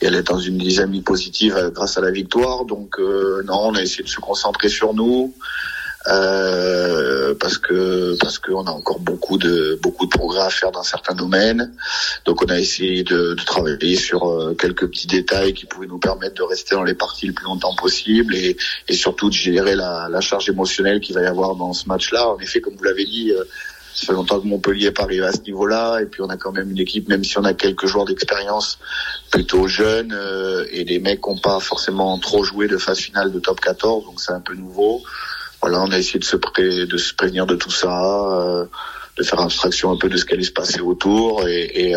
[0.00, 2.64] et elle est dans une dynamique positive grâce à la victoire.
[2.64, 5.34] Donc non, on a essayé de se concentrer sur nous.
[6.08, 10.82] Euh, parce que parce qu'on a encore beaucoup de beaucoup de progrès à faire dans
[10.82, 11.74] certains domaines.
[12.24, 15.98] Donc on a essayé de, de travailler sur euh, quelques petits détails qui pouvaient nous
[15.98, 18.56] permettre de rester dans les parties le plus longtemps possible et,
[18.88, 22.28] et surtout de gérer la, la charge émotionnelle qu'il va y avoir dans ce match-là.
[22.28, 23.32] En effet, comme vous l'avez dit.
[23.32, 23.44] Euh,
[23.94, 26.36] ça fait longtemps que Montpellier n'est pas arrivé à ce niveau-là, et puis on a
[26.36, 28.78] quand même une équipe, même si on a quelques joueurs d'expérience
[29.32, 30.16] plutôt jeunes,
[30.70, 34.20] et les mecs n'ont pas forcément trop joué de phase finale de top 14, donc
[34.20, 35.02] c'est un peu nouveau
[35.60, 38.64] voilà, on a essayé de se, pré de se prévenir de tout ça, euh,
[39.16, 41.94] de faire abstraction un peu de ce qui allait se passer autour et, et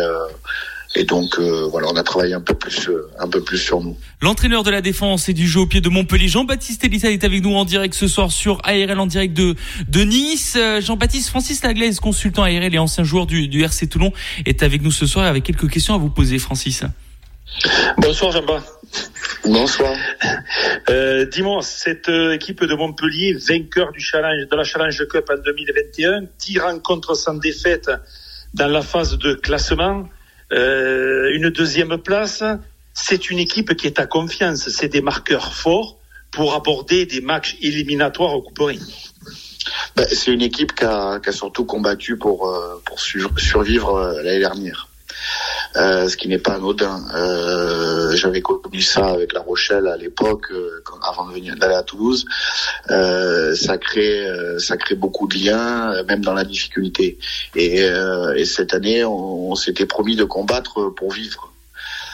[0.94, 3.96] et donc voilà, on a travaillé un peu plus, un peu plus sur nous.
[4.20, 7.42] L'entraîneur de la défense et du jeu au pied de Montpellier, Jean-Baptiste Elissa, est avec
[7.42, 9.54] nous en direct ce soir sur ARL en direct de,
[9.88, 10.58] de Nice.
[10.80, 14.12] Jean-Baptiste Francis Laglaise, consultant ARL et ancien joueur du, du RC Toulon,
[14.44, 16.84] est avec nous ce soir avec quelques questions à vous poser, Francis.
[17.98, 19.12] Bonsoir Jean-Baptiste.
[19.44, 19.96] Bonsoir.
[20.88, 25.40] Euh, Dis-moi, cette euh, équipe de Montpellier, vainqueur du challenge, de la Challenge Cup en
[25.42, 27.90] 2021, 10 rencontres sans défaite
[28.54, 30.08] dans la phase de classement,
[30.52, 32.44] euh, une deuxième place,
[32.94, 34.68] c'est une équipe qui est à confiance.
[34.68, 35.98] C'est des marqueurs forts
[36.30, 38.80] pour aborder des matchs éliminatoires au Couperie.
[39.96, 44.40] Ben, c'est une équipe qui a, qui a, surtout combattu pour, euh, pour survivre l'année
[44.40, 44.88] dernière.
[45.76, 47.02] Euh, ce qui n'est pas anodin.
[47.14, 52.26] Euh, J'avais connu ça avec La Rochelle à l'époque, euh, avant d'aller à Toulouse.
[52.88, 54.26] Ça crée,
[54.58, 57.18] ça crée beaucoup de liens, même dans la difficulté.
[57.54, 57.80] Et,
[58.36, 61.50] et cette année, on, on s'était promis de combattre pour vivre.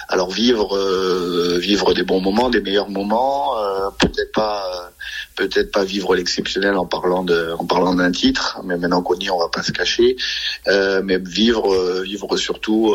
[0.08, 0.78] Alors vivre,
[1.58, 3.54] vivre des bons moments, des meilleurs moments,
[3.98, 4.90] peut-être pas,
[5.38, 9.26] peut-être pas vivre l'exceptionnel en parlant de, en parlant d'un titre, mais maintenant qu'on y
[9.26, 10.16] est, on va pas se cacher,
[10.66, 12.94] euh, mais vivre, vivre surtout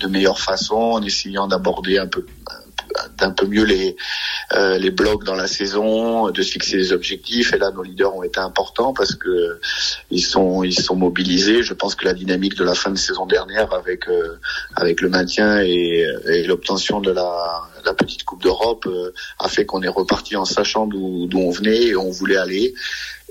[0.00, 2.26] de meilleure façon, en essayant d'aborder un peu
[3.18, 3.96] d'un peu mieux les
[4.54, 7.52] euh, les blocs dans la saison, de se fixer des objectifs.
[7.54, 9.60] Et là, nos leaders ont été importants parce que
[10.10, 11.62] ils sont ils sont mobilisés.
[11.62, 14.38] Je pense que la dynamique de la fin de saison dernière, avec euh,
[14.76, 19.66] avec le maintien et, et l'obtention de la, la petite Coupe d'Europe, euh, a fait
[19.66, 22.74] qu'on est reparti en sachant d'où d'où on venait et on voulait aller.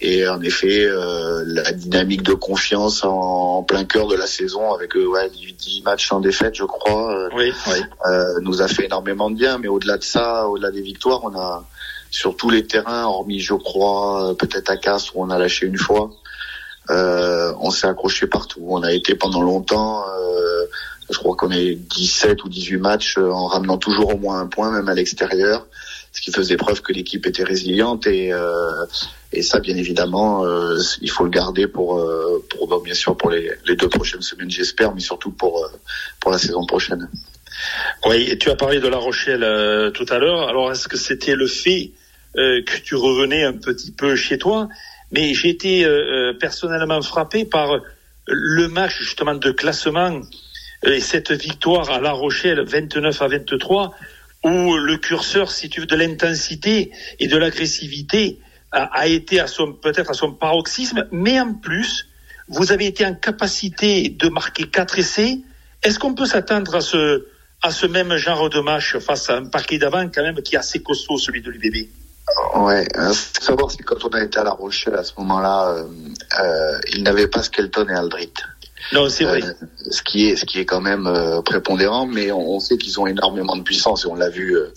[0.04, 4.96] Et en effet, euh, la dynamique de confiance en, plein cœur de la saison, avec
[4.96, 7.80] euh, ouais, 10 matchs sans défaite, je crois, euh, oui, oui.
[8.08, 9.60] Euh, nous a fait énormément de bien.
[9.60, 11.64] Mais au-delà de ça, au-delà des victoires, on a
[12.10, 15.78] sur tous les terrains, hormis, je crois, peut-être à Castres où on a lâché une
[15.78, 16.12] fois,
[16.90, 18.66] on s'est accroché partout.
[18.68, 20.04] On a été pendant longtemps
[21.12, 24.72] je crois qu'on est 17 ou 18 matchs en ramenant toujours au moins un point,
[24.72, 25.68] même à l'extérieur,
[26.12, 28.86] ce qui faisait preuve que l'équipe était résiliente et euh,
[29.34, 33.30] et ça, bien évidemment, euh, il faut le garder pour, euh, pour bien sûr pour
[33.30, 35.70] les, les deux prochaines semaines, j'espère, mais surtout pour, euh,
[36.20, 37.10] pour la saison prochaine.
[38.06, 40.50] Oui, et tu as parlé de La Rochelle euh, tout à l'heure.
[40.50, 41.92] Alors, est-ce que c'était le fait
[42.36, 44.68] euh, que tu revenais un petit peu chez toi?
[45.14, 45.86] Mais j'ai été
[46.40, 47.82] personnellement frappé par
[48.28, 50.22] le match justement de classement
[50.84, 53.96] et cette victoire à La Rochelle 29 à 23
[54.44, 58.40] où le curseur, si tu veux, de l'intensité et de l'agressivité
[58.72, 62.08] a, été à son peut-être à son paroxysme, mais en plus,
[62.48, 65.40] vous avez été en capacité de marquer quatre essais.
[65.84, 67.26] Est-ce qu'on peut s'attendre à ce
[67.64, 70.58] à ce même genre de match face à un parquet d'avant quand même qui est
[70.58, 71.90] assez costaud, celui de l'UBB
[72.56, 75.84] Ouais, euh, savoir c'est quand on a été à La Rochelle à ce moment-là, euh,
[76.40, 78.34] euh, il n'avait pas Skelton et Aldrit.
[78.94, 79.44] Non, c'est vrai.
[79.44, 79.54] Euh,
[79.90, 83.00] ce qui est, ce qui est quand même euh, prépondérant, mais on, on, sait qu'ils
[83.00, 84.74] ont énormément de puissance et on l'a vu euh,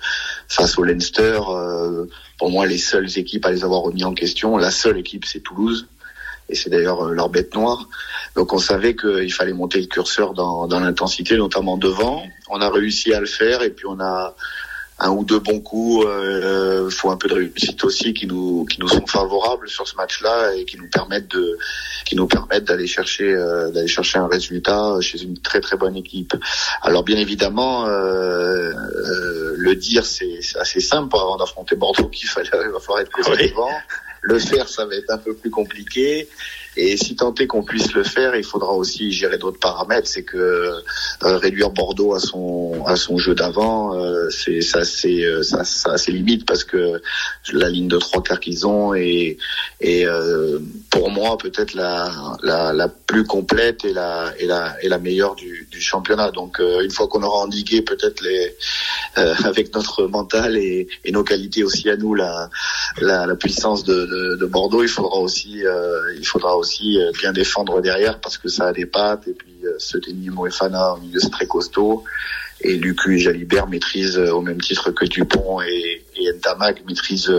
[0.48, 1.40] face au Leinster.
[2.38, 5.40] pour moi, les seules équipes à les avoir remis en question, la seule équipe, c'est
[5.40, 5.86] Toulouse.
[6.50, 7.88] Et c'est d'ailleurs leur bête noire.
[8.36, 12.22] Donc on savait qu'il fallait monter le curseur dans, dans l'intensité, notamment devant.
[12.50, 14.36] On a réussi à le faire et puis on a
[14.98, 16.07] un ou deux bons coups.
[16.07, 19.96] Euh, faut un peu de réussite aussi qui nous qui nous sont favorables sur ce
[19.96, 21.59] match-là et qui nous permettent de
[22.04, 25.96] qui nous permettent d'aller chercher euh, d'aller chercher un résultat chez une très très bonne
[25.96, 26.35] équipe.
[26.83, 32.48] Alors bien évidemment, euh, euh le dire c'est assez simple avant d'affronter Bordeaux qu'il fallait
[32.52, 33.70] il va falloir être présent devant.
[34.26, 36.28] Le faire, ça va être un peu plus compliqué.
[36.76, 40.08] Et si tant est qu'on puisse le faire, il faudra aussi gérer d'autres paramètres.
[40.08, 45.24] C'est que euh, réduire Bordeaux à son à son jeu d'avant, euh, c'est ça c'est
[45.24, 47.00] euh, ça, ça a ses limites parce que
[47.52, 49.37] la ligne de trois quarts qu'ils ont est
[49.80, 50.06] et
[50.90, 52.10] pour moi peut-être la,
[52.42, 56.30] la, la plus complète et la et la et la meilleure du, du championnat.
[56.30, 58.56] Donc une fois qu'on aura endigué peut-être les
[59.16, 62.50] avec notre mental et, et, nos qualités aussi à nous la
[63.00, 65.62] la, puissance de, de, de, Bordeaux, il faudra aussi
[66.18, 69.29] il faudra aussi aussi euh, bien défendre derrière parce que ça a des pattes.
[69.29, 72.05] Et puis euh, ce Denis Moefana au milieu c'est très costaud.
[72.61, 77.33] Et Lucu et Jalibert maîtrisent euh, au même titre que Dupont et, et Ntamak maîtrisent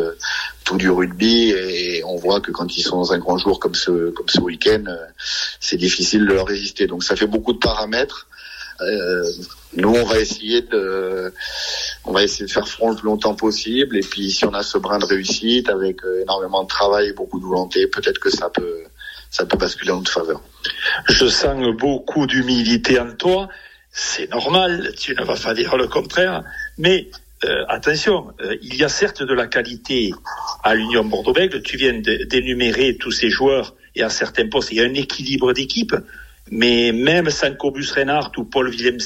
[0.63, 1.49] tout du rugby.
[1.49, 4.39] Et on voit que quand ils sont dans un grand jour comme ce, comme ce
[4.39, 4.83] week-end,
[5.59, 6.85] c'est difficile de leur résister.
[6.85, 8.27] Donc ça fait beaucoup de paramètres.
[8.81, 9.23] Euh,
[9.77, 11.33] nous, on va essayer de,
[12.03, 13.97] on va essayer de faire front le plus longtemps possible.
[13.97, 17.39] Et puis, si on a ce brin de réussite avec énormément de travail et beaucoup
[17.39, 18.83] de volonté, peut-être que ça peut,
[19.35, 20.41] ça peut basculer en notre faveur.
[21.09, 23.49] Je sens beaucoup d'humilité en toi.
[23.91, 26.43] C'est normal, tu ne vas pas dire le contraire.
[26.77, 27.09] Mais
[27.43, 30.13] euh, attention, euh, il y a certes de la qualité
[30.63, 31.61] à l'Union Bordeaux-Bègles.
[31.63, 34.71] Tu viens d'énumérer tous ces joueurs et à certains postes.
[34.71, 35.95] Il y a un équilibre d'équipe,
[36.49, 38.99] mais même sans Cobus Reinhardt ou Paul Villemc,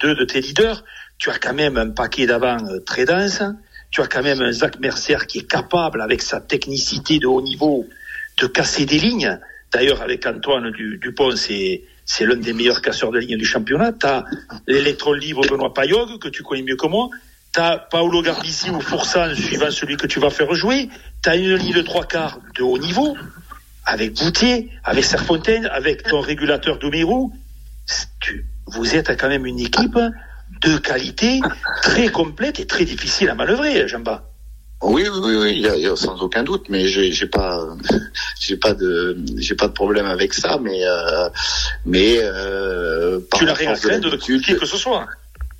[0.00, 0.82] deux de tes leaders,
[1.18, 3.42] tu as quand même un paquet d'avant euh, très dense.
[3.90, 7.42] Tu as quand même un Zach Mercer qui est capable, avec sa technicité de haut
[7.42, 7.86] niveau,
[8.38, 9.38] de casser des lignes.
[9.74, 11.82] D'ailleurs, avec Antoine Dupont, c'est
[12.20, 13.92] l'un des meilleurs casseurs de ligne du championnat.
[13.92, 14.24] Tu as
[14.68, 17.10] l'électron libre Benoît Payog, que tu connais mieux que moi.
[17.52, 20.88] Tu as Paolo Garbisi ou Foursan, suivant celui que tu vas faire jouer.
[21.24, 23.16] Tu as une ligne de trois quarts de haut niveau,
[23.84, 27.32] avec Boutier, avec Serfontaine, avec ton régulateur Domerou.
[28.68, 29.98] Vous êtes quand même une équipe
[30.62, 31.40] de qualité
[31.82, 34.30] très complète et très difficile à manœuvrer, Jamba.
[34.84, 37.66] Oui, oui, oui, il y a, sans aucun doute, mais j'ai, j'ai pas,
[38.40, 41.28] j'ai pas de, j'ai pas de problème avec ça, mais, euh,
[41.86, 45.06] mais euh, tu n'as rien de qui que ce soit.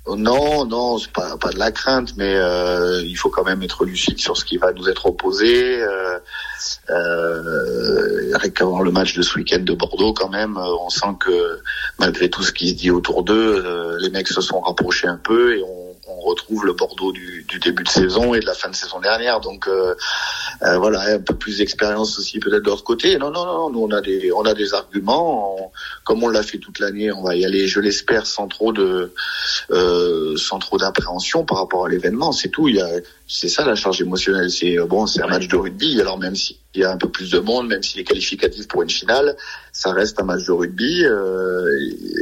[0.07, 3.85] Non, non, c'est pas pas de la crainte, mais euh, il faut quand même être
[3.85, 5.81] lucide sur ce qui va nous être opposé.
[5.81, 6.19] Euh,
[6.91, 11.59] euh, avant le match de ce week-end de Bordeaux, quand même, euh, on sent que
[11.99, 15.17] malgré tout ce qui se dit autour d'eux, euh, les mecs se sont rapprochés un
[15.17, 15.84] peu et on
[16.15, 19.39] on retrouve le Bordeaux du, début de saison et de la fin de saison dernière.
[19.39, 19.95] Donc euh,
[20.63, 23.17] euh, voilà, un peu plus d'expérience aussi peut-être de l'autre côté.
[23.17, 25.71] Non, non, non, nous on a des, on a des arguments.
[26.03, 29.13] comme on l'a fait toute l'année, on va y aller, je l'espère, sans trop de,
[29.71, 32.31] euh, sans trop d'appréhension par rapport à l'événement.
[32.31, 32.67] C'est tout.
[32.67, 32.89] Il y a,
[33.27, 34.49] c'est ça la charge émotionnelle.
[34.51, 35.99] C'est bon, c'est un match de rugby.
[35.99, 38.83] Alors même s'il y a un peu plus de monde, même s'il est qualificatif pour
[38.83, 39.35] une finale,
[39.71, 41.03] ça reste un match de rugby.
[41.05, 41.69] Euh,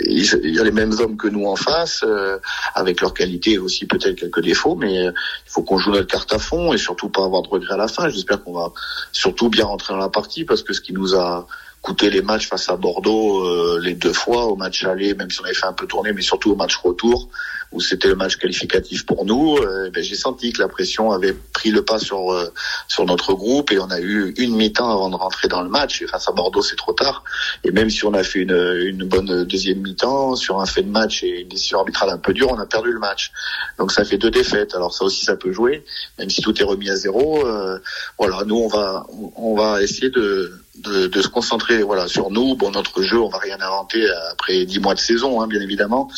[0.06, 2.38] il y a les mêmes hommes que nous en face, euh,
[2.74, 5.14] avec leur qualité aussi peut-être quelques défauts, mais il
[5.46, 7.88] faut qu'on joue notre carte à fond et surtout pas avoir de regrets à la
[7.88, 8.10] fin.
[8.10, 8.72] J'espère qu'on va
[9.12, 11.48] surtout bien rentrer dans la partie parce que ce qui nous a
[11.84, 15.42] coûté les matchs face à Bordeaux euh, les deux fois, au match aller, même si
[15.42, 17.28] on avait fait un peu tourner, mais surtout au match retour,
[17.74, 21.34] où c'était le match qualificatif pour nous, euh, ben, j'ai senti que la pression avait
[21.34, 22.54] pris le pas sur euh,
[22.88, 26.02] sur notre groupe et on a eu une mi-temps avant de rentrer dans le match.
[26.02, 27.24] Et face à Bordeaux, c'est trop tard.
[27.66, 30.90] Et même si on a fait une, une bonne deuxième mi-temps sur un fait de
[30.90, 33.32] match et une décision arbitrale un peu dure, on a perdu le match.
[33.78, 34.74] Donc ça fait deux défaites.
[34.74, 35.84] Alors ça aussi, ça peut jouer,
[36.18, 37.46] même si tout est remis à zéro.
[37.46, 37.78] Euh,
[38.18, 42.56] voilà, nous on va on va essayer de de, de, se concentrer voilà sur nous.
[42.56, 46.10] Bon, notre jeu, on va rien inventer après dix mois de saison, hein, bien évidemment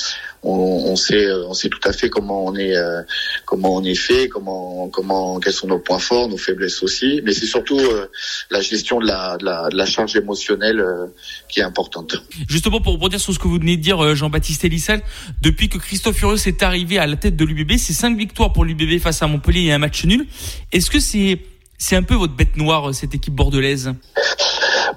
[0.45, 3.01] on, sait, on sait tout à fait comment on est, euh,
[3.45, 7.21] comment on est fait, comment, comment, quels sont nos points forts, nos faiblesses aussi.
[7.23, 8.07] Mais c'est surtout euh,
[8.51, 11.07] la gestion de la, de la, de la charge émotionnelle euh,
[11.49, 12.23] qui est importante.
[12.47, 15.01] Justement, pour rebondir sur ce que vous venez de dire, Jean-Baptiste Elissal,
[15.41, 18.65] depuis que Christophe Furieux est arrivé à la tête de l'UBB, c'est cinq victoires pour
[18.65, 20.27] l'UBB face à Montpellier et un match nul.
[20.71, 21.39] Est-ce que c'est,
[21.77, 23.93] c'est un peu votre bête noire cette équipe bordelaise?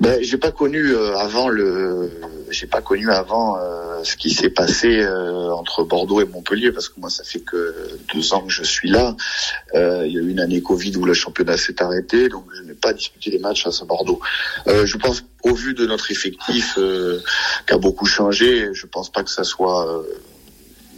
[0.01, 2.11] Ben, j'ai pas connu avant le
[2.51, 6.88] j'ai pas connu avant euh, ce qui s'est passé euh, entre Bordeaux et Montpellier parce
[6.88, 9.17] que moi ça fait que deux ans que je suis là.
[9.75, 12.62] Euh, il y a eu une année Covid où le championnat s'est arrêté, donc je
[12.62, 14.21] n'ai pas disputé les matchs face à Bordeaux.
[14.67, 16.79] je pense au vu de notre effectif
[17.67, 20.05] qui a beaucoup changé, je pense pas que ça soit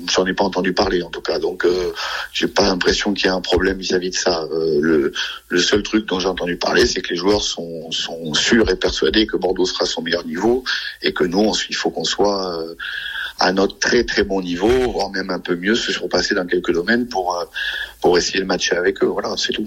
[0.08, 1.38] j'en ai pas entendu parler en tout cas.
[1.38, 1.92] Donc euh,
[2.32, 4.42] j'ai pas l'impression qu'il y a un problème vis-à-vis de ça.
[4.52, 5.12] Euh,
[5.48, 7.90] le, seul truc dont j'ai entendu parler, c'est que les joueurs sont,
[8.32, 10.64] sûrs et persuadés que Bordeaux sera son meilleur niveau
[11.02, 12.74] et que nous, il faut qu'on soit euh,
[13.38, 16.72] à notre très très bon niveau, voire même un peu mieux, se surpasser dans quelques
[16.72, 17.44] domaines pour euh,
[18.00, 19.06] pour essayer de matcher avec eux.
[19.06, 19.66] Voilà, c'est tout.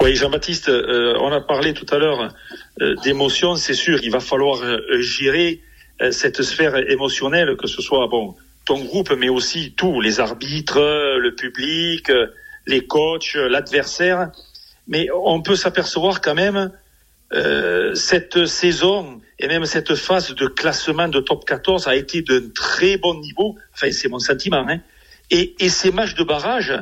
[0.00, 2.34] Oui, Jean-Baptiste, on a parlé tout à l'heure
[3.04, 3.56] d'émotion.
[3.56, 4.60] C'est sûr, il va falloir
[5.00, 5.62] gérer
[6.10, 8.34] cette sphère émotionnelle, que ce soit bon
[8.64, 12.12] ton groupe, mais aussi tous les arbitres, le public,
[12.66, 14.30] les coachs, l'adversaire.
[14.86, 16.70] Mais on peut s'apercevoir quand même
[17.32, 22.48] euh, cette saison et même cette phase de classement de top 14 a été d'un
[22.54, 23.56] très bon niveau.
[23.74, 24.64] Enfin, c'est mon sentiment.
[24.68, 24.80] Hein.
[25.30, 26.72] Et, et, ces matchs de barrage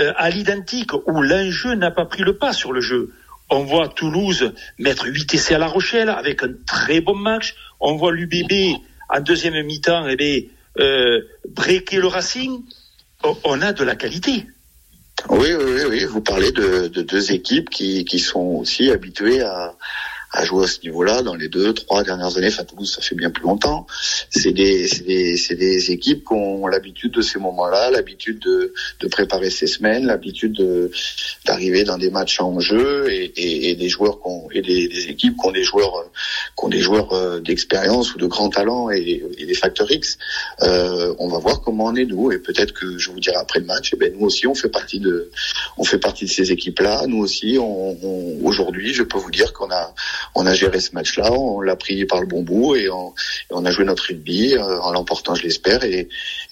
[0.00, 3.12] euh, à l'identique où l'enjeu n'a pas pris le pas sur le jeu.
[3.54, 7.54] On voit Toulouse mettre 8 essais à La Rochelle avec un très bon match.
[7.80, 8.78] On voit l'UBB
[9.10, 12.62] en deuxième mi-temps eh euh, breaker le Racing.
[13.44, 14.46] On a de la qualité.
[15.28, 16.04] Oui, oui, oui.
[16.06, 19.74] Vous parlez de, deux équipes qui, qui sont aussi habituées à,
[20.32, 22.48] à jouer à ce niveau-là dans les deux, trois dernières années.
[22.48, 23.86] Enfin, Toulouse, ça fait bien plus longtemps.
[24.30, 28.72] C'est des, c'est des, c'est des équipes qui ont l'habitude de ces moments-là, l'habitude de,
[29.00, 30.90] de préparer ces semaines, l'habitude de,
[31.44, 35.08] d'arriver dans des matchs en jeu et, et, et des joueurs qu'on, et des, des,
[35.08, 36.10] équipes qui ont des joueurs,
[36.58, 40.16] qui ont des joueurs euh, d'expérience ou de grand talent et, et des facteurs X.
[40.62, 43.60] Euh, on va voir comment on est nous et peut-être que je vous dirai après
[43.60, 43.92] le match.
[43.92, 45.30] Et eh ben nous aussi, on fait partie de,
[45.76, 47.06] on fait partie de ces équipes-là.
[47.06, 49.94] Nous aussi, on, on, aujourd'hui, je peux vous dire qu'on a
[50.34, 53.70] on a géré ce match-là, on l'a pris par le bon bout et on, a
[53.70, 56.08] joué notre rugby euh, en l'emportant, je l'espère, et,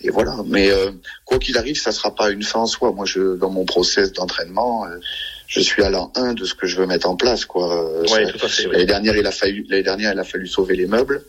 [0.08, 0.36] voilà.
[0.46, 0.90] Mais euh,
[1.24, 2.92] quoi qu'il arrive, ça sera pas une fin en soi.
[2.92, 4.98] Moi, je, dans mon process d'entraînement, euh,
[5.46, 8.00] je suis à l'an 1 de ce que je veux mettre en place, quoi.
[8.02, 8.72] Ouais, fait, oui.
[8.72, 11.24] L'année dernière, il a fallu, l'année dernière, il a fallu sauver les meubles.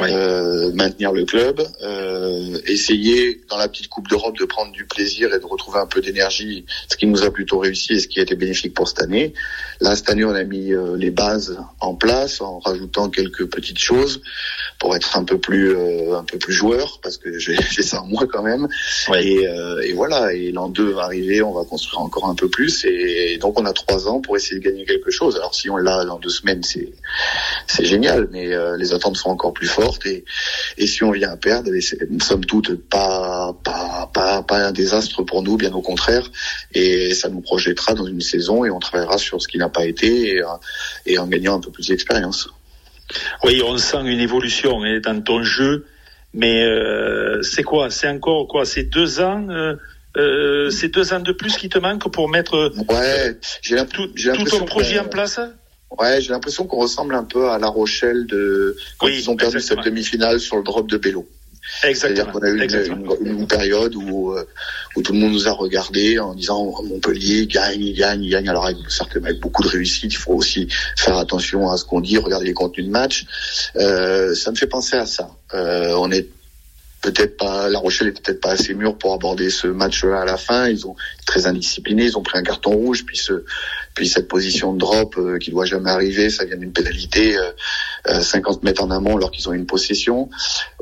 [0.00, 5.32] Euh, maintenir le club, euh, essayer dans la petite Coupe d'Europe de prendre du plaisir
[5.32, 8.18] et de retrouver un peu d'énergie, ce qui nous a plutôt réussi et ce qui
[8.18, 9.34] a été bénéfique pour cette année.
[9.80, 13.78] Là, cette année, on a mis euh, les bases en place en rajoutant quelques petites
[13.78, 14.20] choses
[14.80, 18.06] pour être un peu plus euh, un peu plus joueur parce que j'ai ça en
[18.06, 18.66] moi quand même.
[19.10, 19.18] Oui.
[19.18, 22.48] Et, euh, et voilà, et l'an 2 va arriver, on va construire encore un peu
[22.48, 25.36] plus et, donc on a trois ans pour essayer de gagner quelque chose.
[25.36, 26.90] Alors si on l'a dans deux semaines, c'est
[27.68, 30.24] c'est génial, mais les attentes sont encore plus fortes et,
[30.78, 35.22] et si on vient à perdre, c'est somme toute pas, pas, pas, pas un désastre
[35.22, 36.30] pour nous, bien au contraire,
[36.72, 39.84] et ça nous projettera dans une saison et on travaillera sur ce qui n'a pas
[39.84, 40.42] été et,
[41.06, 42.48] et en gagnant un peu plus d'expérience.
[43.44, 45.86] Oui, on sent une évolution hein, dans ton jeu,
[46.32, 47.90] mais euh, c'est quoi?
[47.90, 48.64] C'est encore quoi?
[48.64, 49.76] C'est deux ans euh,
[50.16, 53.38] euh, C'est deux ans de plus qui te manquent pour mettre Ouais,
[53.92, 55.38] tout, tout ton projet en place?
[55.98, 59.36] Ouais, j'ai l'impression qu'on ressemble un peu à La Rochelle de quand Oui, ils ont
[59.36, 61.26] perdu cette demi-finale sur le drop de Bello.
[61.80, 62.32] C'est-à-dire Exactement.
[62.32, 63.16] qu'on a eu une, exactement.
[63.22, 64.44] une- une période où, euh,
[64.96, 68.48] où tout le monde nous a regardé en disant oh, Montpellier gagne, gagne, gagne.
[68.50, 72.00] Alors avec, certainement avec beaucoup de réussite, il faut aussi faire attention à ce qu'on
[72.02, 73.24] dit, regarder les contenus de match.
[73.76, 75.30] Euh, ça me fait penser à ça.
[75.54, 76.28] Euh, on est
[77.00, 80.36] peut-être pas, La Rochelle est peut-être pas assez mûr pour aborder ce match-là à la
[80.36, 80.68] fin.
[80.68, 83.44] Ils ont très indisciplinés, ils ont pris un carton rouge, puis ce,
[83.94, 87.50] puis cette position de drop euh, qui doit jamais arriver, ça vient d'une pénalité euh,
[88.08, 90.28] euh, 50 mètres en amont alors qu'ils ont une possession.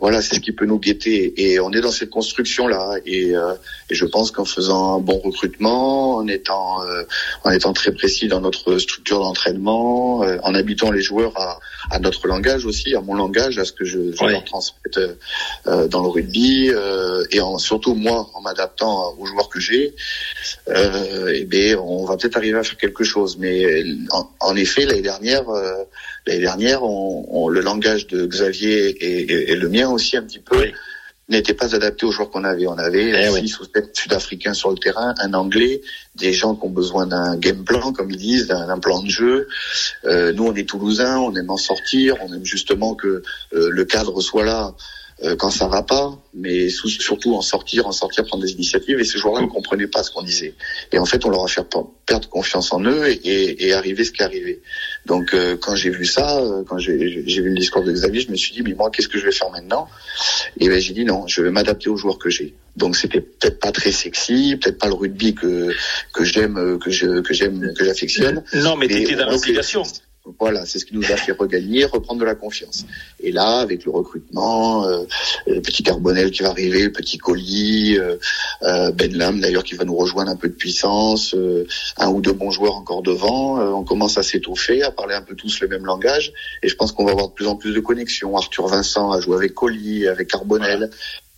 [0.00, 1.34] Voilà, c'est ce qui peut nous guetter.
[1.36, 2.96] Et on est dans cette construction-là.
[3.04, 3.54] Et, euh,
[3.90, 7.04] et je pense qu'en faisant un bon recrutement, en étant, euh,
[7.44, 11.98] en étant très précis dans notre structure d'entraînement, euh, en habitant les joueurs à, à
[11.98, 15.14] notre langage aussi, à mon langage, à ce que je, je leur transmette euh,
[15.66, 19.94] euh, dans le rugby, euh, et en, surtout moi, en m'adaptant aux joueurs que j'ai,
[20.68, 23.36] euh, eh bien, on va peut-être arriver à faire quelque chose.
[23.38, 25.72] Mais en, en effet, l'année dernière, euh,
[26.26, 30.22] l'année dernière, on, on- le langage de Xavier et, et- et le mien aussi un
[30.22, 30.72] petit peu Oui.
[31.28, 32.66] n'était pas adapté aux joueurs qu'on avait.
[32.66, 33.54] On avait Eh six oui.
[33.60, 35.80] ou sept Sud-Africains sur le terrain, un Anglais,
[36.16, 39.48] des gens qui ont besoin d'un game plan, comme ils disent, d'un plan de jeu.
[40.04, 43.22] Euh, nous, on est Toulousains, on aime en sortir, on aime justement que
[43.54, 44.72] euh, le cadre soit là euh,
[45.38, 48.98] quand ça va pas, mais sou- surtout en sortir, en sortir, prendre des initiatives.
[48.98, 50.54] Et ces joueurs-là ne comprenaient pas ce qu'on disait.
[50.92, 53.72] Et en fait, on leur a fait per- perdre confiance en eux et, et, et
[53.72, 54.62] arriver ce qui est arrivé.
[55.06, 58.30] Donc, euh, quand j'ai vu ça, euh, quand j'ai vu le discours de Xavier, je
[58.30, 59.88] me suis dit, mais moi, qu'est-ce que je vais faire maintenant?
[60.58, 62.54] Et ben, j'ai dit non, je vais m'adapter aux joueurs que j'ai.
[62.76, 65.68] Donc, c'était peut-être pas très sexy, peut-être pas le rugby que
[66.14, 68.42] que j'aime, euh, que je que j'aime, que j'affectionne.
[68.54, 69.82] Non, mais t'étais dans l'obligation.
[70.38, 72.86] Voilà, c'est ce qui nous a fait regagner, reprendre de la confiance.
[73.18, 75.02] Et là, avec le recrutement, euh,
[75.48, 78.16] le petit Carbonel qui va arriver, le petit Colis, euh,
[78.62, 82.20] euh, Ben Lam d'ailleurs qui va nous rejoindre un peu de puissance, euh, un ou
[82.20, 85.58] deux bons joueurs encore devant, euh, on commence à s'étoffer, à parler un peu tous
[85.60, 86.32] le même langage.
[86.62, 88.36] Et je pense qu'on va avoir de plus en plus de connexions.
[88.36, 90.90] Arthur Vincent a joué avec Colis, avec Carbonel.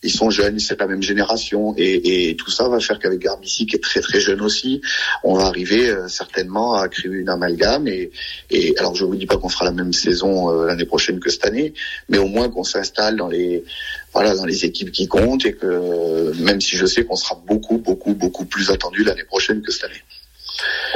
[0.05, 3.67] Ils sont jeunes, c'est la même génération, et, et tout ça va faire qu'avec Garbici,
[3.67, 4.81] qui est très très jeune aussi,
[5.25, 7.89] on va arriver euh, certainement à créer une amalgame.
[7.89, 8.13] Et,
[8.51, 11.31] et alors, je vous dis pas qu'on fera la même saison euh, l'année prochaine que
[11.31, 11.75] cette année,
[12.09, 13.65] mais au moins qu'on s'installe dans les
[14.13, 17.79] voilà dans les équipes qui comptent et que même si je sais qu'on sera beaucoup
[17.79, 20.03] beaucoup beaucoup plus attendu l'année prochaine que cette année.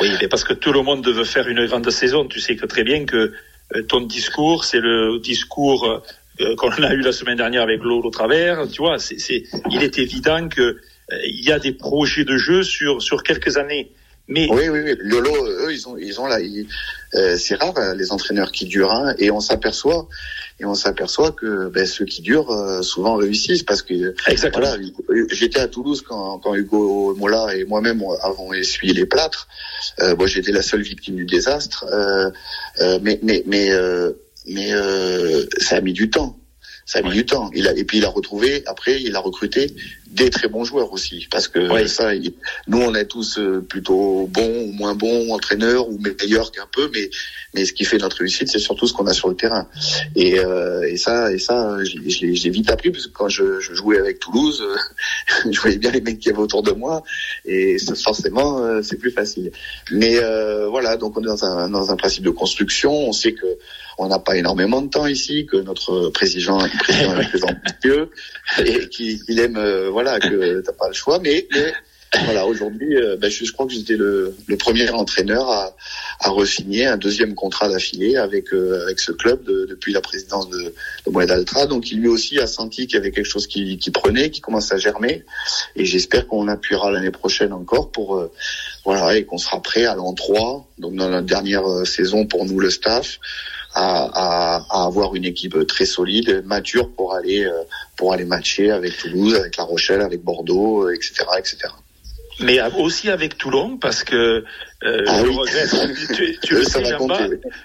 [0.01, 2.27] Oui, mais parce que tout le monde veut faire une grande saison.
[2.27, 3.33] Tu sais que très bien que
[3.75, 6.03] euh, ton discours, c'est le discours euh,
[6.57, 8.69] qu'on a eu la semaine dernière avec Lolo au travers.
[8.69, 10.77] Tu vois, c'est, c'est, il est évident que euh,
[11.27, 13.93] il y a des projets de jeu sur sur quelques années.
[14.31, 14.95] Mais Oui, oui, oui.
[15.01, 16.67] Lolo, eux, ils ont, ils ont là, ils-
[17.15, 20.07] euh, c'est rare euh, les entraîneurs qui durent, hein, et on s'aperçoit,
[20.61, 24.67] et on s'aperçoit que ben, ceux qui durent euh, souvent réussissent parce que exactement.
[25.07, 29.49] Voilà, j'étais à Toulouse quand, quand Hugo Mola et moi-même avons essuyé les plâtres.
[30.01, 32.29] Euh, moi, j'étais la seule victime du désastre, euh,
[32.83, 34.13] euh, mais mais mais euh,
[34.49, 36.35] mais euh, ça a mis du temps.
[36.87, 37.15] Ça a mis Ouais.
[37.17, 37.51] du temps.
[37.55, 39.75] Il a, et puis il a retrouvé, après, il a recruté
[40.07, 41.27] des très bons joueurs aussi.
[41.31, 41.87] Parce que Ouais.
[41.87, 42.33] ça, il-
[42.67, 46.91] nous, on est tous euh, plutôt bons ou moins bons entraîneurs ou meilleurs qu'un peu,
[46.95, 47.11] mais,
[47.53, 49.69] mais ce qui fait notre réussite, c'est surtout ce qu'on a sur le terrain.
[50.17, 53.75] Et, euh, et ça, et ça, je, l'ai- vite appris parce que quand je, je
[53.75, 54.75] jouais avec Toulouse, euh,
[55.53, 57.03] je voyais bien les mecs qui avaient autour de moi,
[57.45, 59.51] et ça, forcément, euh, c'est plus facile.
[59.91, 62.93] Mais euh, voilà, donc on est dans un, dans un principe de construction.
[63.09, 63.45] On sait que
[63.99, 68.11] on n'a pas énormément de temps ici, que notre président, président est très ambitieux
[68.65, 71.19] et qu'il aime, euh, voilà, que t'as pas le choix.
[71.19, 71.73] Mais, mais
[72.25, 75.77] voilà, aujourd'hui, euh, ben, je, crois que j'étais le, premier entraîneur à,
[76.21, 80.49] à resigner un deuxième contrat d'affilée avec euh, avec ce club de- depuis la présidence
[80.49, 80.73] de,
[81.07, 81.67] de Moed Altra.
[81.67, 84.41] Donc, il lui aussi a senti qu'il y avait quelque chose qui, qui prenait, qui
[84.41, 85.25] commence à germer.
[85.75, 88.31] Et j'espère qu'on appuiera l'année prochaine encore pour
[88.85, 92.59] voilà, et qu'on sera prêt à l'an 3, donc dans la dernière saison pour nous
[92.59, 93.19] le staff,
[93.79, 97.49] à, à, avoir une équipe très solide, mature pour aller
[97.97, 101.69] pour aller matcher avec Toulouse, avec La Rochelle, avec Bordeaux, etc., etc
[102.41, 104.45] mais aussi avec Toulon parce que
[104.85, 106.15] euh, ah je regrette.
[106.15, 106.83] Tu, tu le sais,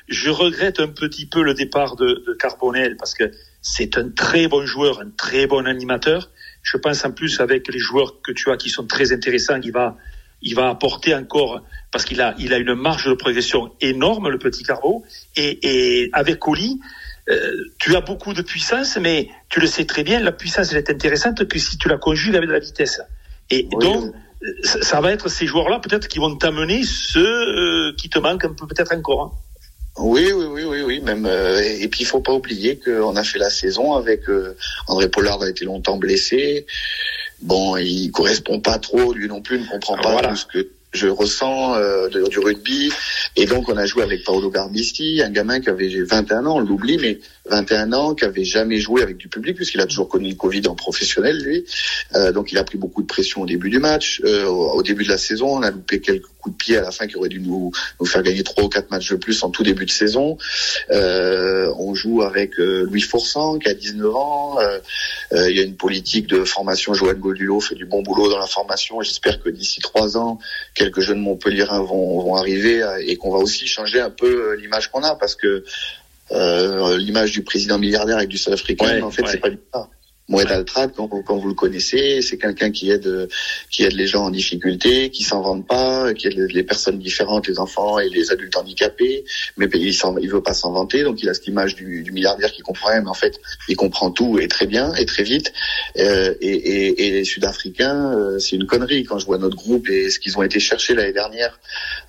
[0.07, 4.47] je regrette un petit peu le départ de, de Carbonel parce que c'est un très
[4.47, 6.29] bon joueur, un très bon animateur.
[6.63, 9.71] Je pense en plus avec les joueurs que tu as qui sont très intéressants, il
[9.71, 9.97] va
[10.43, 14.37] il va apporter encore parce qu'il a il a une marge de progression énorme le
[14.37, 15.03] petit Carbo
[15.35, 16.79] et, et avec Oli.
[17.29, 20.79] Euh, tu as beaucoup de puissance, mais tu le sais très bien, la puissance elle
[20.79, 23.01] est intéressante que si tu la conjugues avec de la vitesse.
[23.49, 24.13] Et donc,
[24.63, 28.53] ça va être ces joueurs-là peut-être qui vont t'amener ceux euh, qui te manquent un
[28.53, 29.21] peu peut-être encore.
[29.21, 29.31] Hein.
[29.97, 31.25] Oui, oui, oui, oui, oui, même.
[31.25, 35.07] Euh, et puis il faut pas oublier qu'on a fait la saison avec euh, André
[35.07, 36.65] Pollard a été longtemps blessé.
[37.43, 41.07] Bon, il correspond pas trop, lui non plus ne comprend pas tout ce que je
[41.07, 42.91] ressens euh, du rugby.
[43.35, 46.59] Et donc, on a joué avec Paolo Garbisti, un gamin qui avait 21 ans, on
[46.59, 47.19] l'oublie, mais
[47.49, 50.67] 21 ans, qui avait jamais joué avec du public, puisqu'il a toujours connu le Covid
[50.67, 51.65] en professionnel, lui.
[52.15, 54.21] Euh, donc, il a pris beaucoup de pression au début du match.
[54.23, 56.91] Euh, au début de la saison, on a loupé quelques coups de pied à la
[56.91, 59.49] fin qui auraient dû nous, nous faire gagner trois ou quatre matchs de plus en
[59.49, 60.37] tout début de saison.
[60.91, 64.57] Euh, on joue avec euh, Louis Foursan, qui a 19 ans.
[65.31, 66.93] il y a une politique de formation.
[66.93, 69.01] Joanne Goldulot fait du bon boulot dans la formation.
[69.01, 70.39] J'espère que d'ici trois ans,
[70.75, 74.89] quelques jeunes Montpellierins vont, vont arriver et qu'on va aussi changer un peu euh, l'image
[74.89, 75.63] qu'on a parce que euh,
[76.31, 79.89] l'image du président milliardaire avec du Sud-Africain, en fait, c'est pas du ça.
[80.29, 83.27] Moed Altrad, quand, quand, vous le connaissez, c'est quelqu'un qui aide,
[83.69, 87.47] qui aide les gens en difficulté, qui s'en vante pas, qui aide les personnes différentes,
[87.47, 89.25] les enfants et les adultes handicapés,
[89.57, 92.51] mais il il veut pas s'en vanter, donc il a cette image du, du milliardaire
[92.51, 95.53] qui comprend rien, mais en fait, il comprend tout et très bien et très vite.
[95.97, 99.03] Euh, et, et, et, les Sud-Africains, euh, c'est une connerie.
[99.03, 101.59] Quand je vois notre groupe et ce qu'ils ont été chercher l'année dernière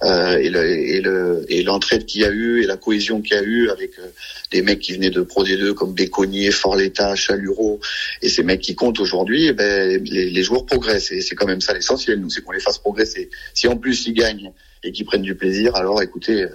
[0.03, 3.37] euh, et, le, et, le, et l'entraide qu'il y a eu et la cohésion qu'il
[3.37, 4.07] y a eu avec euh,
[4.51, 7.81] des mecs qui venaient de Pro D2 comme Béconnier, Fort-l'État, Chaluro
[8.23, 11.13] et ces mecs qui comptent aujourd'hui, eh ben, les, les, joueurs progressent.
[11.13, 13.31] Et c'est quand même ça l'essentiel, nous, c'est qu'on les fasse progresser.
[13.55, 14.53] Si en plus ils gagnent
[14.85, 16.49] et qu'ils prennent du plaisir, alors écoutez, euh,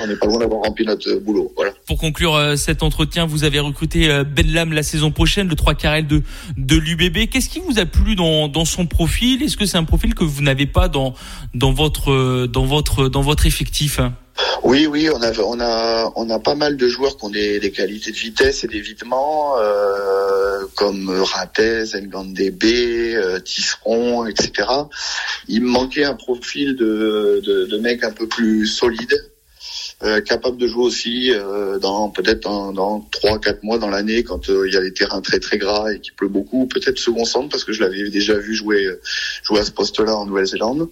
[0.00, 1.52] on n'est pas loin d'avoir rempli notre boulot.
[1.56, 1.72] Voilà.
[1.86, 5.56] Pour conclure euh, cet entretien, vous avez recruté euh, Ben Lam la saison prochaine, le
[5.56, 6.22] 3 carrel de,
[6.56, 7.28] de l'UBB.
[7.28, 9.42] Qu'est-ce qui vous a plu dans, dans son profil?
[9.42, 11.14] Est-ce que c'est un profil que vous n'avez pas dans,
[11.54, 14.00] dans, votre, dans, votre, dans votre effectif?
[14.62, 17.58] Oui, oui, on a, on a, on a pas mal de joueurs qui ont des,
[17.60, 24.68] des qualités de vitesse et d'évitement, euh, comme Ratez, Ngandebe, euh, Tisseron, etc.
[25.48, 29.14] Il me manquait un profil de, de, de mec un peu plus solide,
[30.04, 34.48] euh, capable de jouer aussi euh, dans peut-être dans, dans 3-4 mois dans l'année quand
[34.48, 37.24] euh, il y a les terrains très très gras et qu'il pleut beaucoup, peut-être second
[37.24, 38.88] centre parce que je l'avais déjà vu jouer
[39.42, 40.88] jouer à ce poste-là en Nouvelle-Zélande.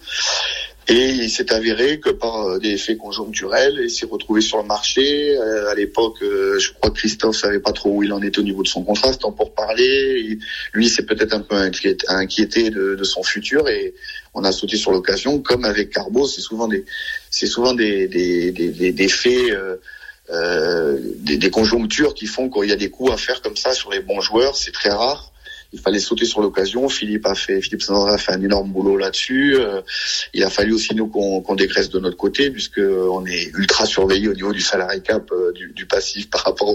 [0.89, 4.63] Et il s'est avéré que par euh, des effets conjoncturels, il s'est retrouvé sur le
[4.63, 5.37] marché.
[5.37, 8.39] Euh, à l'époque, euh, je crois que Christophe savait pas trop où il en était
[8.39, 10.39] au niveau de son contrat, c'est pour parler.
[10.71, 11.55] lui, c'est peut-être un peu
[12.07, 13.93] inquiété de, son futur et
[14.33, 15.39] on a sauté sur l'occasion.
[15.39, 16.85] Comme avec Carbo, c'est souvent des,
[17.29, 19.57] c'est souvent des faits.
[20.29, 23.73] Euh, des, des, conjonctures qui font qu'il y a des coups à faire comme ça
[23.73, 25.31] sur les bons joueurs, c'est très rare
[25.73, 26.87] il fallait sauter sur l'occasion.
[26.87, 29.55] Philippe a fait, Philippe Sandra a fait un énorme boulot là-dessus.
[29.55, 29.81] Euh,
[30.33, 33.85] il a fallu aussi nous qu'on qu'on dégraisse de notre côté puisque on est ultra
[33.85, 36.69] surveillé au niveau du salarié cap euh, du, passif par rapport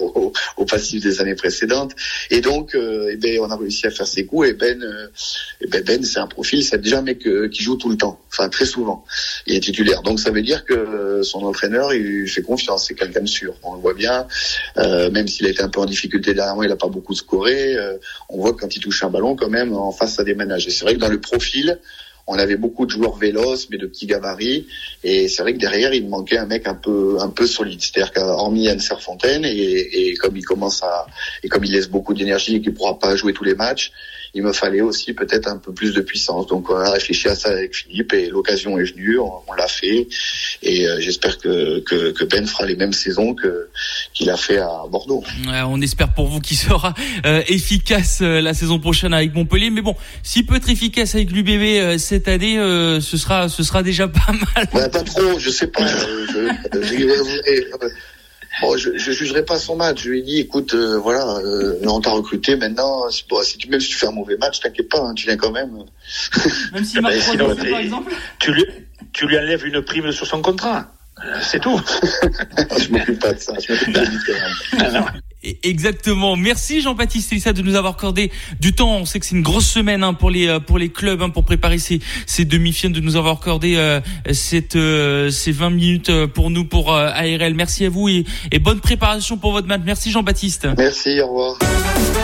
[0.56, 1.92] au, passif des années précédentes.
[2.30, 4.48] Et donc, euh, eh ben, on a réussi à faire ses coups.
[4.48, 4.82] Et Ben,
[5.60, 8.20] eh ben, ben c'est un profil, c'est déjà un mec qui joue tout le temps,
[8.30, 9.04] enfin très souvent.
[9.46, 10.02] Il est titulaire.
[10.02, 12.86] Donc ça veut dire que son entraîneur, il fait confiance.
[12.88, 13.54] C'est quelqu'un de sûr.
[13.62, 14.26] On le voit bien.
[14.76, 17.76] même s'il a été un peu en difficulté dernièrement, il a pas beaucoup scoré.
[18.28, 20.22] on voit quand il touche un ballon quand même en face à.
[20.22, 21.78] Et c'est vrai que dans le profil,
[22.26, 24.66] on avait beaucoup de joueurs véloces, mais de petits gabarits.
[25.02, 27.80] Et c'est vrai que derrière, il manquait un mec un peu, un peu solide.
[27.80, 31.06] C'est-à-dire qu'hormis Anne Serfontaine, et, et, comme il commence à,
[31.42, 33.92] et comme il laisse beaucoup d'énergie et qu'il pourra pas jouer tous les matchs,
[34.34, 36.46] il me fallait aussi peut-être un peu plus de puissance.
[36.46, 40.08] Donc on a réfléchi à ça avec Philippe et l'occasion est venue, on, l'a fait
[40.62, 43.68] et euh, j'espère que, que, que, Ben fera les mêmes saisons que
[44.14, 45.22] qu'il a fait à Bordeaux.
[45.66, 46.94] on espère pour vous qu'il sera
[47.26, 49.68] euh, efficace euh, la saison prochaine avec Montpellier.
[49.68, 52.56] Mais bon, s'il peut être efficace avec l'UBB cette année,
[53.00, 54.90] ce sera ce sera déjà pas mal.
[54.90, 55.86] pas trop, je sais pas.
[55.86, 56.82] je,
[58.60, 60.02] Bon, je, je jugerai pas son match.
[60.02, 63.08] Je lui ai dit, écoute, euh, voilà, euh, on t'a recruté maintenant.
[63.10, 65.36] Si, si tu même si tu fais un mauvais match, t'inquiète pas, hein, tu viens
[65.36, 65.70] quand même.
[66.72, 68.12] Même s'il marque trois par exemple.
[68.38, 68.64] Tu lui,
[69.12, 70.92] tu lui enlèves une prime sur son contrat.
[71.24, 71.80] Euh, c'est tout.
[72.78, 73.54] je m'occupe pas de ça.
[73.58, 74.00] Je m'occupe de
[75.62, 76.36] Exactement.
[76.36, 78.30] Merci Jean-Baptiste Elissa de nous avoir accordé
[78.60, 78.96] du temps.
[78.96, 81.30] On sait que c'est une grosse semaine hein, pour les euh, pour les clubs hein,
[81.30, 84.00] pour préparer ces, ces demi-finales, de nous avoir accordé euh,
[84.32, 87.54] cette euh, ces 20 minutes pour nous pour ARL.
[87.54, 89.82] Merci à vous et, et bonne préparation pour votre match.
[89.84, 90.68] Merci Jean-Baptiste.
[90.76, 91.20] Merci.
[91.20, 91.58] Au revoir.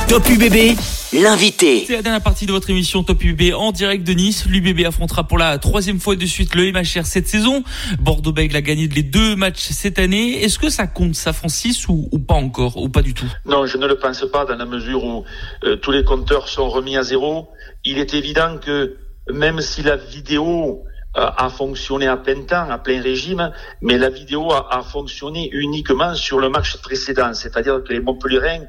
[0.08, 0.76] Top UBB,
[1.12, 1.84] l'invité.
[1.86, 4.46] C'est la dernière partie de votre émission Top UBB en direct de Nice.
[4.46, 7.62] L'UBB affrontera pour la troisième fois de suite le MHR cette saison.
[8.00, 10.42] Bordeaux-Bègles a gagné les deux matchs cette année.
[10.42, 13.07] Est-ce que ça compte ça, Francis, ou, ou pas encore, ou pas du
[13.44, 15.24] Non, je ne le pense pas dans la mesure où
[15.64, 17.48] euh, tous les compteurs sont remis à zéro.
[17.84, 18.96] Il est évident que
[19.30, 20.84] même si la vidéo
[21.16, 26.14] euh, a fonctionné à plein temps, à plein régime, mais la vidéo a, fonctionné uniquement
[26.14, 28.64] sur le match précédent, c'est-à-dire que les Montpellierins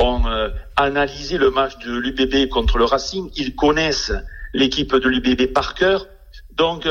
[0.00, 4.12] ont euh, analysé le match de l'UBB contre le Racing, ils connaissent
[4.54, 6.06] l'équipe de l'UBB par cœur,
[6.52, 6.86] donc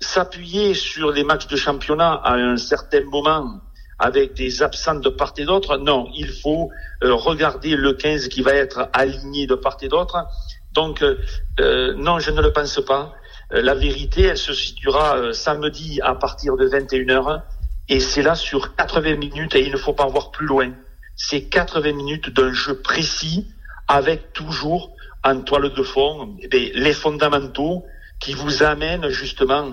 [0.00, 3.60] s'appuyer sur les matchs de championnat à un certain moment
[4.00, 5.76] avec des absents de part et d'autre.
[5.76, 6.70] Non, il faut
[7.04, 10.26] euh, regarder le 15 qui va être aligné de part et d'autre.
[10.72, 11.18] Donc, euh,
[11.60, 13.14] euh, non, je ne le pense pas.
[13.50, 17.42] la vérité, elle se situera samedi à partir de 21h.
[17.88, 20.72] Et c'est là sur 80 minutes et il ne faut pas voir plus loin.
[21.16, 23.48] C'est 80 minutes d'un jeu précis
[23.88, 24.94] avec toujours
[25.24, 27.84] en toile de fond eh les fondamentaux
[28.20, 29.72] qui vous amènent justement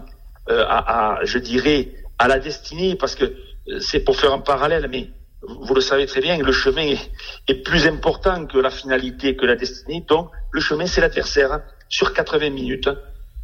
[0.49, 3.31] à, à, je dirais, à la destinée parce que
[3.79, 5.09] c'est pour faire un parallèle, mais
[5.41, 6.95] vous le savez très bien, le chemin
[7.47, 10.03] est, plus important que la finalité, que la destinée.
[10.07, 11.61] Donc, le chemin, c'est l'adversaire.
[11.89, 12.89] Sur 80 minutes,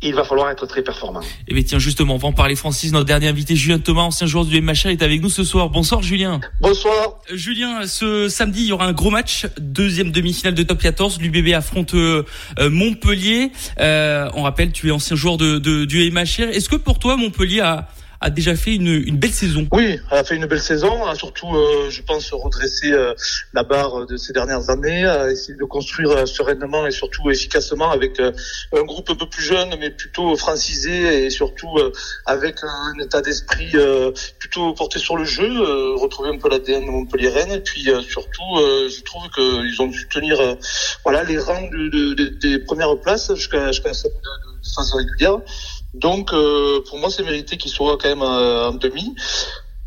[0.01, 1.21] il va falloir être très performant.
[1.21, 4.01] Et eh bien tiens, justement, on va en parler Francis, notre dernier invité, Julien Thomas,
[4.01, 5.69] ancien joueur du MHR, est avec nous ce soir.
[5.69, 6.41] Bonsoir Julien.
[6.59, 7.19] Bonsoir.
[7.31, 11.21] Euh, Julien, ce samedi, il y aura un gros match, deuxième demi-finale de top 14.
[11.21, 12.23] L'UBB affronte euh,
[12.59, 13.51] Montpellier.
[13.79, 16.49] Euh, on rappelle, tu es ancien joueur de, de du MHR.
[16.51, 17.87] Est-ce que pour toi, Montpellier a
[18.23, 19.67] a déjà fait une, une, belle saison.
[19.73, 23.13] Oui, a fait une belle saison, a surtout, euh, je pense, redresser euh,
[23.53, 27.91] la barre de ces dernières années, a essayé de construire euh, sereinement et surtout efficacement
[27.91, 31.77] avec un groupe un peu plus jeune, mais plutôt francisé et surtout
[32.25, 33.73] avec un état d'esprit
[34.39, 35.49] plutôt porté sur le jeu,
[35.95, 40.37] retrouver un peu l'ADN Montpellier Rennes, et puis surtout, je trouve qu'ils ont dû tenir
[41.03, 45.39] voilà les rangs de, de, des premières places jusqu'à jusqu'à de phase régulière.
[45.93, 49.15] Donc, euh, pour moi, c'est mérité qu'ils soient quand même euh, en demi.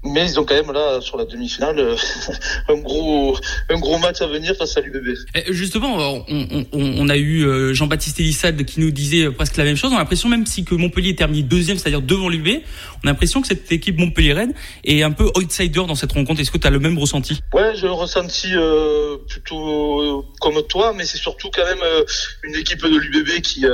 [0.05, 1.97] Mais ils ont quand même là sur la demi-finale euh,
[2.69, 3.37] un gros
[3.69, 5.17] un gros match à venir face à l'UBB.
[5.35, 9.75] Eh, justement, on, on, on a eu Jean-Baptiste Elissade qui nous disait presque la même
[9.75, 9.91] chose.
[9.91, 12.63] On a l'impression même si que Montpellier termine deuxième, c'est-à-dire devant l'UBB,
[13.03, 14.55] on a l'impression que cette équipe Montpellier-Rennes
[14.85, 16.41] est un peu outsider dans cette rencontre.
[16.41, 17.41] Est-ce que tu as le même ressenti?
[17.53, 21.83] Ouais, j'ai le ressenti euh, plutôt comme toi, mais c'est surtout quand même
[22.45, 23.65] une équipe de l'UBB qui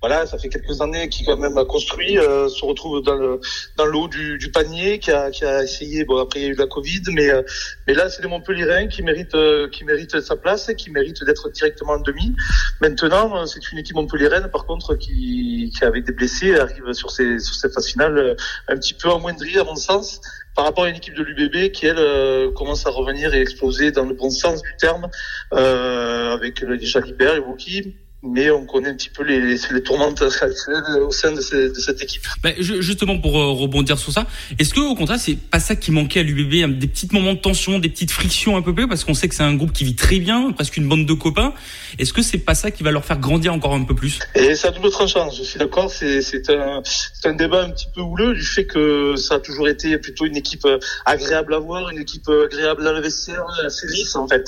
[0.00, 3.38] voilà, ça fait quelques années qu'il quand même a construit, euh, se retrouve dans le
[3.76, 6.04] dans le haut du, du panier, qui a qui a essayé.
[6.06, 7.42] Bon après il y a eu la Covid, mais euh,
[7.86, 11.22] mais là c'est les Montpellierins qui méritent euh, qui méritent sa place, et qui méritent
[11.24, 12.34] d'être directement en demi.
[12.80, 17.38] Maintenant c'est une équipe Montpellierraine par contre qui qui avec des blessés arrive sur ces
[17.38, 18.36] sur cette phase finale
[18.68, 20.22] un petit peu amoindrie à mon sens
[20.56, 24.06] par rapport à une équipe de l'UBB qui elle commence à revenir et exploser dans
[24.06, 25.08] le bon sens du terme
[25.52, 30.20] euh, avec déjà Libert et Wookie mais on connaît un petit peu les, les tourmentes
[30.20, 32.22] au sein de, cette équipe.
[32.42, 34.26] Ben, justement, pour euh, rebondir sur ça,
[34.58, 37.38] est-ce que au contraire, c'est pas ça qui manquait à l'UBB, des petits moments de
[37.38, 39.84] tension, des petites frictions un peu plus, parce qu'on sait que c'est un groupe qui
[39.84, 41.54] vit très bien, presque une bande de copains.
[41.98, 44.18] Est-ce que c'est pas ça qui va leur faire grandir encore un peu plus?
[44.34, 45.30] Et ça double tranchant.
[45.30, 45.90] Je suis d'accord.
[45.90, 49.40] C'est c'est un c'est un débat un petit peu houleux du fait que ça a
[49.40, 53.00] toujours été plutôt une équipe euh, agréable à voir, une équipe euh, agréable à la
[53.00, 54.44] vestiaire, assez lisse en fait.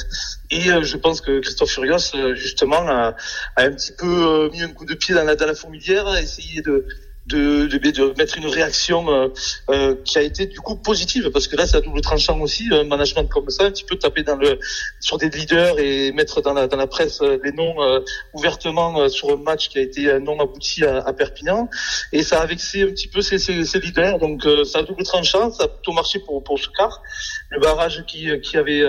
[0.50, 3.14] Et je pense que Christophe Furios justement a
[3.62, 6.62] un petit peu euh, mis un coup de pied dans la, dans la fourmilière, essayer
[6.62, 6.86] de,
[7.26, 9.28] de, de, de, mettre une réaction euh,
[9.70, 12.68] euh, qui a été du coup positive parce que là c'est à double tranchant aussi
[12.72, 14.58] un management comme ça un petit peu taper dans le
[15.00, 18.00] sur des leaders et mettre dans la dans la presse euh, les noms euh,
[18.34, 21.68] ouvertement euh, sur un match qui a été non abouti à, à, Perpignan.
[22.12, 24.18] Et ça a vexé un petit peu ces, ces, ces leaders.
[24.18, 27.02] Donc ça a double tranchant ça a plutôt marché pour pour ce quart
[27.50, 28.82] le barrage qui qui avait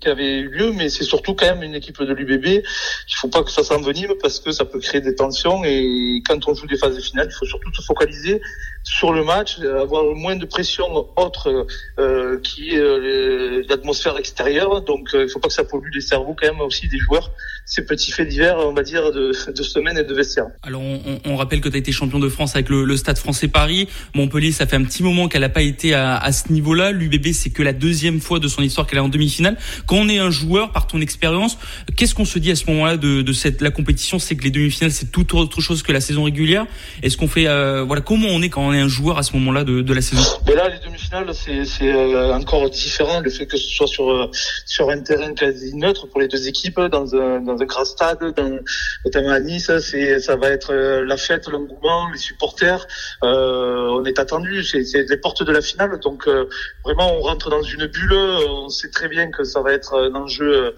[0.00, 0.72] qui avait eu lieu.
[0.72, 4.14] Mais c'est surtout quand même une équipe de l'UBB il faut pas que ça s'envenime
[4.20, 5.62] parce que ça peut créer des tensions.
[5.64, 8.40] Et quand on joue des phases finales il faut surtout se focaliser
[8.86, 11.66] sur le match, euh, avoir moins de pression autre
[11.98, 14.82] euh, qui euh, l'atmosphère extérieure.
[14.82, 17.30] Donc il ne faut pas que ça pollue les cerveaux quand même aussi des joueurs.
[17.66, 20.46] Ces petits faits divers, on va dire, de, de semaine et de vestiaire.
[20.62, 23.18] Alors on, on rappelle que tu as été champion de France avec le, le, Stade
[23.18, 23.88] français Paris.
[24.14, 26.92] Montpellier, ça fait un petit moment qu'elle n'a pas été à, à ce niveau-là.
[26.92, 29.56] L'UBB, c'est que la deuxième fois de son histoire qu'elle est en demi-finale.
[29.86, 31.58] Quand on est un joueur, par ton expérience,
[31.96, 34.20] qu'est-ce qu'on se dit à ce moment-là de, de cette la compétition?
[34.20, 36.66] C'est que les demi-finales, c'est tout autre chose que la saison régulière.
[37.02, 37.46] Est-ce qu'on fait,
[37.84, 39.94] voilà, comment on est quand on est est un joueur à ce moment-là de, de
[39.94, 40.22] la saison?
[40.46, 41.92] Mais là, les demi-finales, c'est
[42.32, 43.20] encore différent.
[43.20, 44.30] Le fait que ce soit sur
[44.64, 48.34] sur un terrain quasi neutre pour les deux équipes, dans un dans un grand stade,
[48.36, 48.58] dans,
[49.04, 52.86] notamment à Nice, c'est ça va être la fête, l'engouement, les supporters.
[53.22, 54.64] on est attendu.
[54.64, 56.28] C'est les portes de la finale, donc
[56.84, 58.12] vraiment on rentre dans une bulle.
[58.12, 60.74] On sait très bien que ça va être un enjeu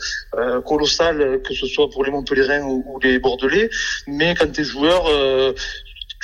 [0.66, 3.70] colossal, que ce soit pour les Montpellierins ou, ou les Bordelais.
[4.06, 5.52] Mais quand tu es joueur, euh,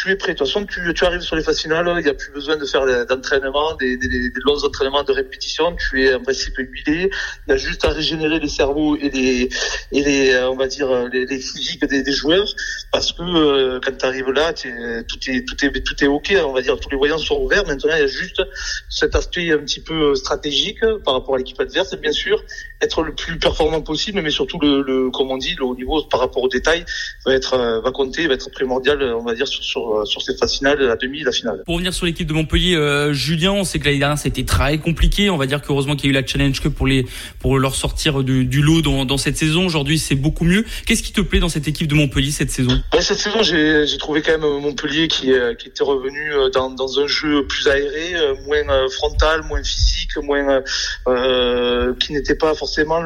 [0.05, 0.33] tu es prêt.
[0.35, 2.57] De toute façon, tu, tu arrives sur les phases finales, il n'y a plus besoin
[2.57, 5.75] de faire d'entraînement, des, des, des, longs entraînements de répétition.
[5.77, 7.11] Tu es en principe huilé.
[7.47, 9.49] Il y a juste à régénérer les cerveaux et les,
[9.93, 12.47] et les euh, on va dire, les, les physiques des, des, joueurs,
[12.93, 16.35] parce que euh, quand tu arrives là, tout est, tout est, tout est ok.
[16.45, 17.67] On va dire, tous les voyants sont ouverts.
[17.67, 18.43] Maintenant, il y a juste
[18.91, 22.43] cet aspect un petit peu stratégique par rapport à l'équipe adverse, bien sûr,
[22.83, 26.03] être le plus performant possible, mais surtout le, le comme on dit, le haut niveau
[26.03, 26.85] par rapport aux détails
[27.25, 30.23] va être, euh, va compter, va être primordial, on va dire, sur, sur euh, sur,
[30.23, 31.63] cette phase finale, la demi, la finale.
[31.65, 34.79] Pour revenir sur l'équipe de Montpellier, euh, Julien, on sait que l'année dernière c'était très
[34.79, 35.31] compliqué.
[35.31, 37.07] On va dire qu'heureusement qu'il y a eu la Challenge Cup pour les
[37.41, 39.67] pour leur sortir du, du lot dans, dans cette saison.
[39.67, 40.65] Aujourd'hui, c'est beaucoup mieux.
[40.87, 42.81] Qu'est-ce qui te plaît dans cette équipe de Montpellier cette saison?
[43.01, 47.07] Cette saison, j'ai trouvé quand même Montpellier qui, euh, qui était revenu dans, dans un
[47.07, 48.15] jeu plus aéré,
[48.47, 50.63] moins frontal, moins physique, moins
[51.09, 53.03] euh, qui n'était pas forcément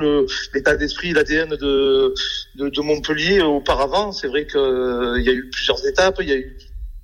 [0.54, 2.14] l'état d'esprit, l'ADN de,
[2.56, 4.12] de, de Montpellier auparavant.
[4.12, 6.56] C'est vrai qu'il y a eu plusieurs étapes, il y a eu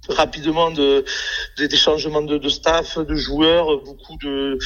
[0.08, 1.04] rapidement de,
[1.58, 4.58] des changements de, de, staff, de joueurs, beaucoup de,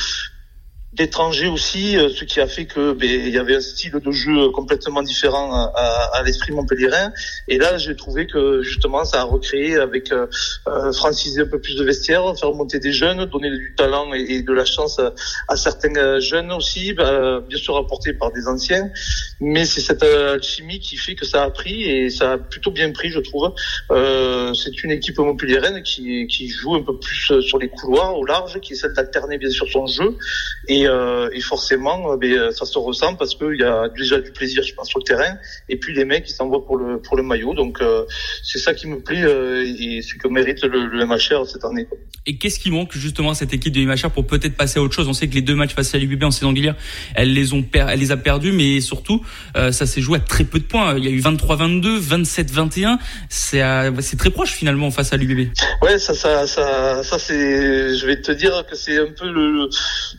[0.94, 4.10] d'étrangers aussi, euh, ce qui a fait que ben, il y avait un style de
[4.10, 7.12] jeu complètement différent à, à, l'esprit montpellierin.
[7.46, 10.26] Et là, j'ai trouvé que justement, ça a recréé avec euh,
[10.66, 14.42] euh, franciser un peu plus de vestiaires, faire monter des jeunes, donner du talent et,
[14.42, 15.00] de la chance
[15.48, 18.90] à, certains euh, jeunes aussi, bah, bien sûr apportés par des anciens.
[19.40, 22.90] Mais c'est cette alchimie qui fait que ça a pris et ça a plutôt bien
[22.92, 23.52] pris, je trouve.
[23.90, 28.24] Euh, c'est une équipe montpelliéraine qui, qui joue un peu plus sur les couloirs au
[28.24, 30.16] large, qui essaie d'alterner bien sûr son jeu
[30.66, 34.20] et, euh, et forcément, euh, ben, euh, ça se ressent parce qu'il y a déjà
[34.20, 35.36] du plaisir, je pense, sur le terrain.
[35.68, 37.54] Et puis les mecs, ils s'envoient pour le pour le maillot.
[37.54, 37.80] Donc
[38.42, 41.86] c'est ça qui me plaît et ce que mérite le, le MHR cette année.
[42.26, 44.94] Et qu'est-ce qui manque justement à cette équipe de MHR pour peut-être passer à autre
[44.94, 45.08] chose?
[45.08, 46.76] On sait que les deux matchs face à l'UBB en saison régulière,
[47.14, 49.24] elle les ont per elle les a perdus, mais surtout
[49.54, 50.96] ça s'est joué à très peu de points.
[50.96, 52.98] Il y a eu 23-22, 27-21.
[53.28, 53.62] C'est
[54.00, 55.48] c'est très proche finalement face à l'UBB.
[55.82, 57.94] Ouais, ça ça ça ça c'est.
[57.94, 59.68] Je vais te dire que c'est un peu le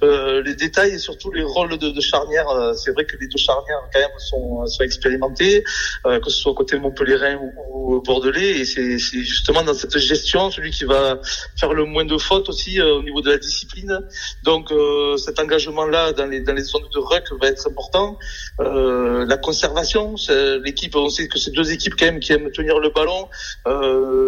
[0.03, 2.49] euh, les détails et surtout les rôles de, de charnière.
[2.49, 5.63] Euh, c'est vrai que les deux charnières quand même sont, sont expérimentés,
[6.05, 8.59] euh, que ce soit côté Montpellierin ou, ou Bordelais.
[8.59, 11.19] Et c'est justement dans cette gestion celui qui va
[11.59, 13.99] faire le moins de fautes aussi euh, au niveau de la discipline.
[14.43, 14.73] Donc
[15.17, 18.17] cet engagement-là dans les, dans les zones de ruck va être important.
[18.59, 20.15] la conservation,
[20.63, 23.27] l'équipe, on sait que c'est deux équipes quand même qui aiment tenir le ballon,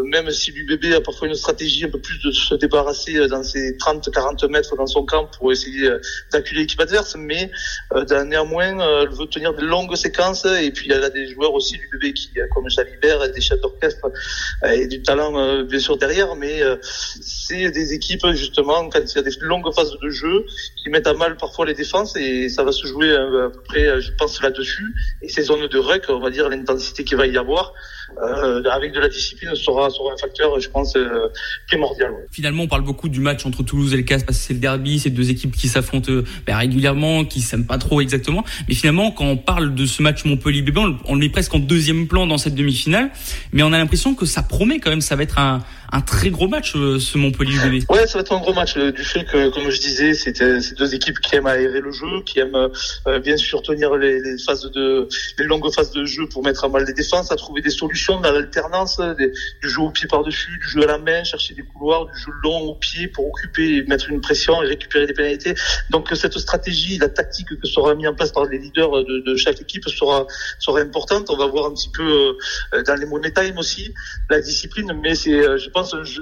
[0.05, 3.77] même si l'UBB a parfois une stratégie un peu plus de se débarrasser dans ses
[3.77, 5.89] 30-40 mètres dans son camp pour essayer
[6.31, 7.51] d'acculer l'équipe adverse, mais
[7.93, 10.45] euh, néanmoins, euh, elle veut tenir de longues séquences.
[10.45, 13.61] Et puis, elle a des joueurs aussi du bébé qui, euh, comme Jalibert, des chefs
[13.61, 14.11] d'orchestre
[14.73, 16.35] et du talent, bien sûr, derrière.
[16.35, 16.61] Mais
[17.21, 20.45] c'est des équipes, justement, quand il y a des longues phases de jeu,
[20.81, 22.15] qui mettent à mal parfois les défenses.
[22.15, 24.93] Et ça va se jouer à peu près, je pense, là-dessus.
[25.21, 27.73] Et ces zones de ruck, on va dire, l'intensité qu'il va y avoir,
[28.17, 31.29] euh, avec de la discipline sera, sera un facteur, je pense, euh,
[31.67, 32.11] primordial.
[32.31, 34.59] Finalement, on parle beaucoup du match entre Toulouse et le CAS parce que c'est le
[34.59, 38.43] derby, c'est deux équipes qui s'affrontent euh, ben, régulièrement, qui s'aiment pas trop exactement.
[38.67, 41.59] Mais finalement, quand on parle de ce match Montpellier-Bébé, on, on, le met presque en
[41.59, 43.11] deuxième plan dans cette demi-finale.
[43.53, 45.61] Mais on a l'impression que ça promet quand même, ça va être un,
[45.91, 47.85] un très gros match, euh, ce Montpellier-Bébé.
[47.89, 50.75] Ouais, ça va être un gros match du fait que, comme je disais, c'était ces
[50.75, 52.69] deux équipes qui aiment aérer le jeu, qui aiment
[53.23, 56.69] bien sûr tenir les, les, phases de, les longues phases de jeu pour mettre à
[56.69, 60.69] mal les défenses, à trouver des solutions dans l'alternance du jeu au pied par-dessus, du
[60.69, 64.09] jeu à la main, chercher des couloirs, du jeu long au pied pour occuper, mettre
[64.09, 65.53] une pression et récupérer des pénalités.
[65.89, 69.35] Donc cette stratégie, la tactique que sera mise en place par les leaders de, de,
[69.35, 70.25] chaque équipe sera
[70.59, 71.29] sera importante.
[71.29, 72.37] On va voir un petit peu
[72.73, 73.93] euh, dans les money time aussi
[74.29, 76.21] la discipline, mais c'est, euh, je pense, je,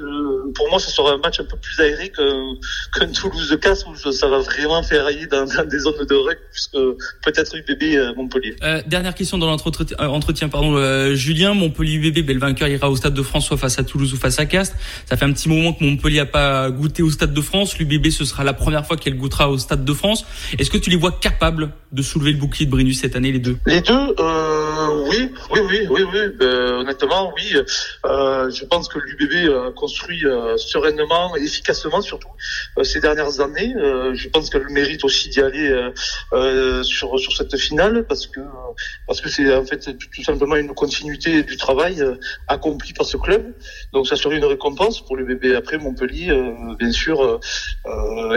[0.54, 3.96] pour moi, ce sera un match un peu plus aéré qu'un Toulouse de Casse où
[4.12, 6.78] ça va vraiment faire railler dans, dans des zones de règle, puisque
[7.24, 8.56] peut-être UBB euh, Montpellier.
[8.64, 12.96] Euh, dernière question dans l'entretien, pardon, euh, Julien, Montpellier UBB, ben, le vainqueur ira au
[12.96, 14.76] Stade de France soit face à Toulouse ou face à Castres.
[15.06, 17.78] Ça fait un petit moment que Montpellier a pas goûté au Stade de France.
[17.78, 20.26] L'UBB, ce sera la première fois qu'elle goûtera au Stade de France.
[20.58, 23.40] Est-ce que tu les vois capables de soulever le bouclier de Brennus cette année, les
[23.40, 23.58] deux?
[23.66, 26.46] Les deux, euh, oui, oui, oui, oui, oui.
[26.46, 27.56] honnêtement, oui.
[28.04, 30.24] je pense que l'UBB construit
[30.58, 32.30] sereinement et efficacement surtout
[32.84, 33.74] ces dernières années.
[34.14, 35.92] je pense qu'elle mérite aussi d'y aller
[36.84, 38.40] sur sur cette finale parce que
[39.08, 42.04] parce que c'est en fait tout simplement une continuité du travail
[42.48, 43.54] accompli par ce club.
[43.94, 45.56] Donc ça serait une récompense pour le bébé.
[45.56, 46.32] Après Montpellier,
[46.78, 47.40] bien sûr,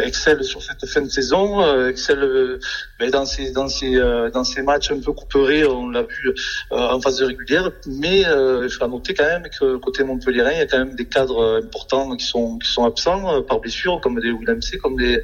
[0.02, 2.58] excelle sur cette fin de saison, excelle
[2.98, 3.94] ben, dans ces dans ces
[4.32, 6.34] dans ces matchs un peu couperés, on l'a vu
[6.70, 10.66] en phase régulière, mais il faut noter quand même que côté Montpellier, il y a
[10.66, 14.30] quand même des cadres importants qui sont qui sont absents euh, par blessure, comme des
[14.30, 15.22] William C, comme des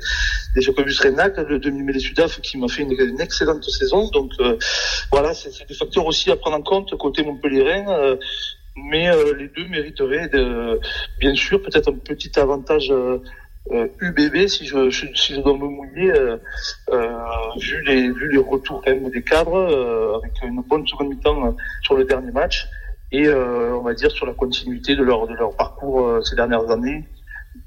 [0.55, 4.09] des Jacobus Renac, le demi-mêlée Sudaf qui m'a fait une, excellente saison.
[4.11, 4.57] Donc euh,
[5.11, 7.85] voilà, c'est des facteurs aussi à prendre en compte côté Montpellier.
[7.89, 8.17] Euh,
[8.91, 10.31] mais les deux mériteraient
[11.19, 12.95] bien sûr peut-être un petit avantage
[13.73, 16.13] UBB si je, si je dois me mouiller
[17.57, 22.05] vu les vu les retours même des cadres avec une bonne seconde mi-temps sur le
[22.05, 22.69] dernier match
[23.13, 26.37] et euh, on va dire sur la continuité de leur, de leur parcours euh, ces
[26.37, 27.05] dernières années.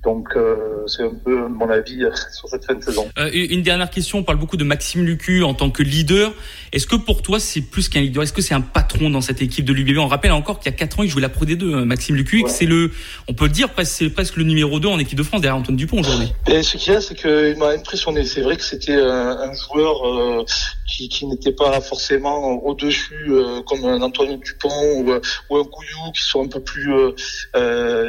[0.03, 3.09] Donc euh, c'est un peu mon avis euh, sur cette fin de saison.
[3.17, 6.33] Euh, une dernière question, on parle beaucoup de Maxime Lucu en tant que leader.
[6.73, 8.23] Est-ce que pour toi c'est plus qu'un leader?
[8.23, 10.75] Est-ce que c'est un patron dans cette équipe de l'UBB On rappelle encore qu'il y
[10.75, 12.91] a 4 ans il jouait la Pro D2, Maxime Lucu, c'est le,
[13.27, 15.77] on peut le dire c'est presque le numéro 2 en équipe de France derrière Antoine
[15.77, 16.31] Dupont aujourd'hui.
[16.47, 18.25] Et ce qu'il y a c'est qu'il m'a impressionné.
[18.25, 20.45] C'est vrai que c'était un, un, joueur euh,
[20.87, 25.11] qui, qui n'était pas forcément au-dessus euh, comme un Antoine Dupont ou,
[25.49, 26.91] ou, un Couillou qui sont un peu plus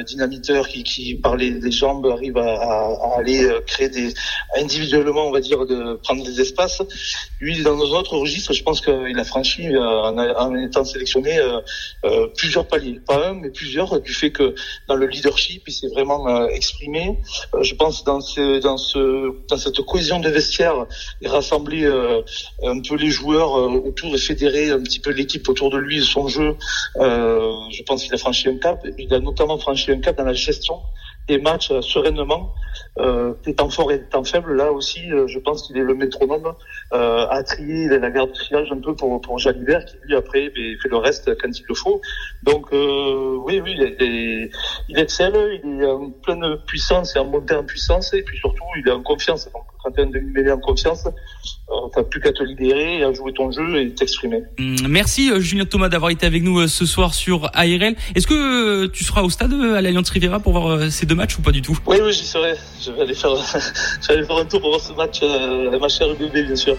[0.07, 4.15] dynamiteurs, qui, qui parlaient des jambes, arrive à, à, aller euh, créer des
[4.59, 6.83] individuellement, on va dire, de prendre des espaces.
[7.43, 11.41] Lui, dans nos autres registres, je pense qu'il a franchi euh, en, en, étant sélectionné
[11.41, 11.59] euh,
[12.05, 14.55] euh, plusieurs paliers, pas un, mais plusieurs, du fait que
[14.87, 17.19] dans le leadership, il s'est vraiment exprimé.
[17.61, 20.87] je pense dans ce, dans ce, dans cette cohésion de vestiaire
[21.21, 21.85] et rassembler
[22.63, 26.03] un peu les joueurs autour et fédérer un petit peu l'équipe autour de lui et
[26.03, 26.55] son jeu.
[26.97, 28.87] je pense qu'il a franchi un cap.
[28.99, 30.77] Il a notamment franchi un cap dans la gestion
[31.29, 32.55] des matchs euh, sereinement,
[32.99, 34.55] euh, temps fort et temps faible.
[34.55, 36.55] Là aussi, euh, je pense qu'il est le métronome
[36.93, 40.77] euh, à trier la garde de un peu pour, pour Jalibert, qui lui après ben,
[40.83, 42.01] fait le reste quand il le faut.
[42.43, 44.51] Donc euh, oui, oui, il, est,
[44.89, 48.65] il excelle, il est en pleine puissance et en montée en puissance, et puis surtout,
[48.77, 49.49] il est en confiance.
[49.83, 53.33] Quand tu es un en confiance, euh, t'as plus qu'à te libérer, et à jouer
[53.33, 54.43] ton jeu et t'exprimer.
[54.59, 57.95] Hum, merci Julien Thomas d'avoir été avec nous ce soir sur ARL.
[58.15, 61.43] Est-ce que tu seras au stade à l'Alliance Riviera pour voir ces deux matchs ou
[61.43, 61.79] pas du tout?
[61.87, 62.55] Oui, oui, j'y serai.
[62.85, 63.35] Je vais aller faire,
[64.03, 66.57] je vais aller faire un tour pour voir ce match, euh, ma chère bébé, bien
[66.57, 66.77] sûr.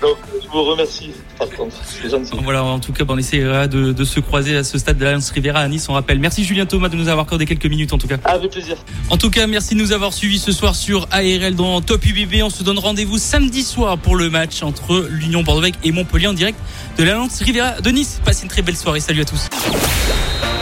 [0.00, 1.76] Donc, je vous remercie, par contre.
[1.84, 2.32] C'est gentil.
[2.42, 5.30] Voilà, en tout cas, on essaiera de, de, se croiser à ce stade de l'Alliance
[5.30, 5.88] Riviera à Nice.
[5.88, 6.18] On rappelle.
[6.18, 8.16] Merci Julien Thomas de nous avoir accordé quelques minutes, en tout cas.
[8.24, 8.76] Avec plaisir.
[9.10, 12.42] En tout cas, merci de nous avoir suivis ce soir sur ARL dans Top UBB.
[12.42, 16.32] On se donne rendez-vous samedi soir pour le match entre l'Union bordeaux et Montpellier en
[16.32, 16.58] direct
[16.98, 18.20] de l'Alliance Riviera de Nice.
[18.24, 19.00] Passez une très belle soirée.
[19.00, 19.48] Salut à tous.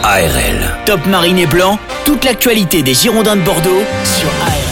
[0.03, 0.75] ARL.
[0.85, 4.68] Top Marine et Blanc, toute l'actualité des Girondins de Bordeaux sur ARL.